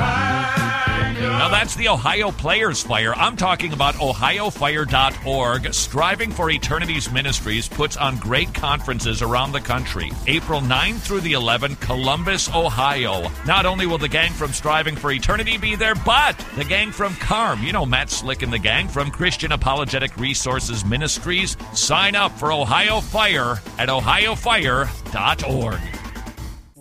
Now 1.21 1.49
that's 1.49 1.75
the 1.75 1.89
Ohio 1.89 2.31
Players 2.31 2.83
Fire. 2.83 3.15
I'm 3.15 3.37
talking 3.37 3.73
about 3.73 3.95
OhioFire.org. 3.95 5.75
Striving 5.75 6.31
for 6.31 6.51
Eternity's 6.51 7.11
Ministries 7.11 7.69
puts 7.69 7.97
on 7.97 8.17
great 8.17 8.53
conferences 8.55 9.23
around 9.23 9.53
the 9.53 9.61
country. 9.61 10.11
April 10.27 10.61
9 10.61 10.95
through 10.95 11.21
the 11.21 11.33
11th, 11.33 11.81
Columbus, 11.81 12.49
Ohio. 12.55 13.31
Not 13.47 13.67
only 13.67 13.87
will 13.87 13.99
the 13.99 14.09
gang 14.09 14.33
from 14.33 14.53
Striving 14.53 14.97
for 14.97 15.11
Eternity 15.11 15.59
be 15.59 15.77
there, 15.77 15.95
but 15.95 16.39
the 16.57 16.65
gang 16.65 16.91
from 16.91 17.15
CARM, 17.17 17.63
you 17.63 17.73
know 17.73 17.87
Matt 17.87 18.11
Slick 18.11 18.43
and 18.43 18.53
the 18.53 18.59
gang 18.59 18.89
from 18.89 19.11
Christian 19.11 19.53
Apologetic 19.53 20.17
Resources 20.17 20.85
Ministries. 20.85 21.57
Sign 21.75 22.15
up 22.15 22.33
for 22.39 22.53
Ohio 22.53 23.01
Fire 23.01 23.61
at 23.79 23.89
OhioFire.org. 23.89 26.00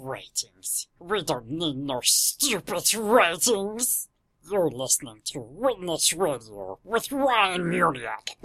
Ratings. 0.09 0.87
We 0.97 1.21
don't 1.23 1.51
need 1.51 1.77
no 1.77 2.01
stupid 2.03 2.91
ratings. 2.95 4.09
You're 4.49 4.71
listening 4.71 5.21
to 5.25 5.39
Witness 5.39 6.13
Radio 6.13 6.79
with 6.83 7.11
Ryan 7.11 7.65
Muniak. 7.65 8.37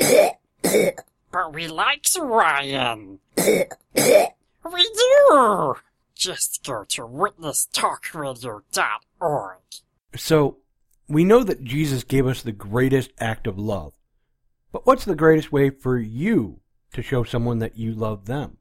but 1.32 1.54
we 1.54 1.66
like 1.68 2.04
Ryan. 2.20 3.20
we 3.36 3.64
do. 4.74 5.74
Just 6.14 6.62
go 6.64 6.84
to 6.84 7.02
witnesstalkradio.org. 7.02 9.58
So, 10.16 10.58
we 11.08 11.24
know 11.24 11.42
that 11.42 11.64
Jesus 11.64 12.04
gave 12.04 12.26
us 12.26 12.42
the 12.42 12.52
greatest 12.52 13.10
act 13.18 13.46
of 13.46 13.58
love. 13.58 13.94
But 14.70 14.86
what's 14.86 15.06
the 15.06 15.14
greatest 15.14 15.50
way 15.50 15.70
for 15.70 15.96
you 15.98 16.60
to 16.92 17.00
show 17.00 17.24
someone 17.24 17.58
that 17.60 17.78
you 17.78 17.94
love 17.94 18.26
them? 18.26 18.58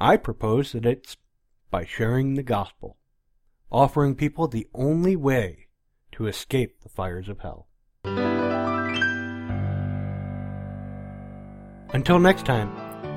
I 0.00 0.16
propose 0.16 0.72
that 0.72 0.86
it's 0.86 1.16
by 1.70 1.84
sharing 1.84 2.34
the 2.34 2.42
gospel, 2.42 2.96
offering 3.70 4.14
people 4.14 4.48
the 4.48 4.66
only 4.74 5.16
way 5.16 5.68
to 6.12 6.26
escape 6.26 6.80
the 6.82 6.88
fires 6.88 7.28
of 7.28 7.40
hell. 7.40 7.68
Until 11.92 12.18
next 12.18 12.44
time, 12.46 12.70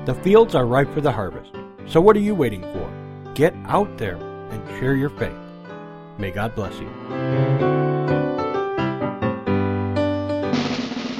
the 0.04 0.14
fields 0.14 0.54
are 0.54 0.66
ripe 0.66 0.92
for 0.92 1.00
the 1.00 1.12
harvest. 1.12 1.52
So 1.86 2.00
what 2.00 2.16
are 2.16 2.20
you 2.20 2.34
waiting 2.34 2.62
for? 2.62 3.32
Get 3.34 3.54
out 3.66 3.98
there 3.98 4.16
and 4.16 4.80
share 4.80 4.94
your 4.94 5.10
faith. 5.10 5.36
May 6.18 6.30
God 6.30 6.54
bless 6.54 6.74
you. 6.80 6.88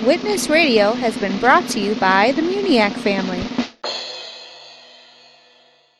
Witness 0.06 0.48
Radio 0.48 0.92
has 0.92 1.16
been 1.16 1.38
brought 1.38 1.68
to 1.70 1.80
you 1.80 1.94
by 1.96 2.32
the 2.32 2.42
Muniak 2.42 2.92
family. 2.92 3.43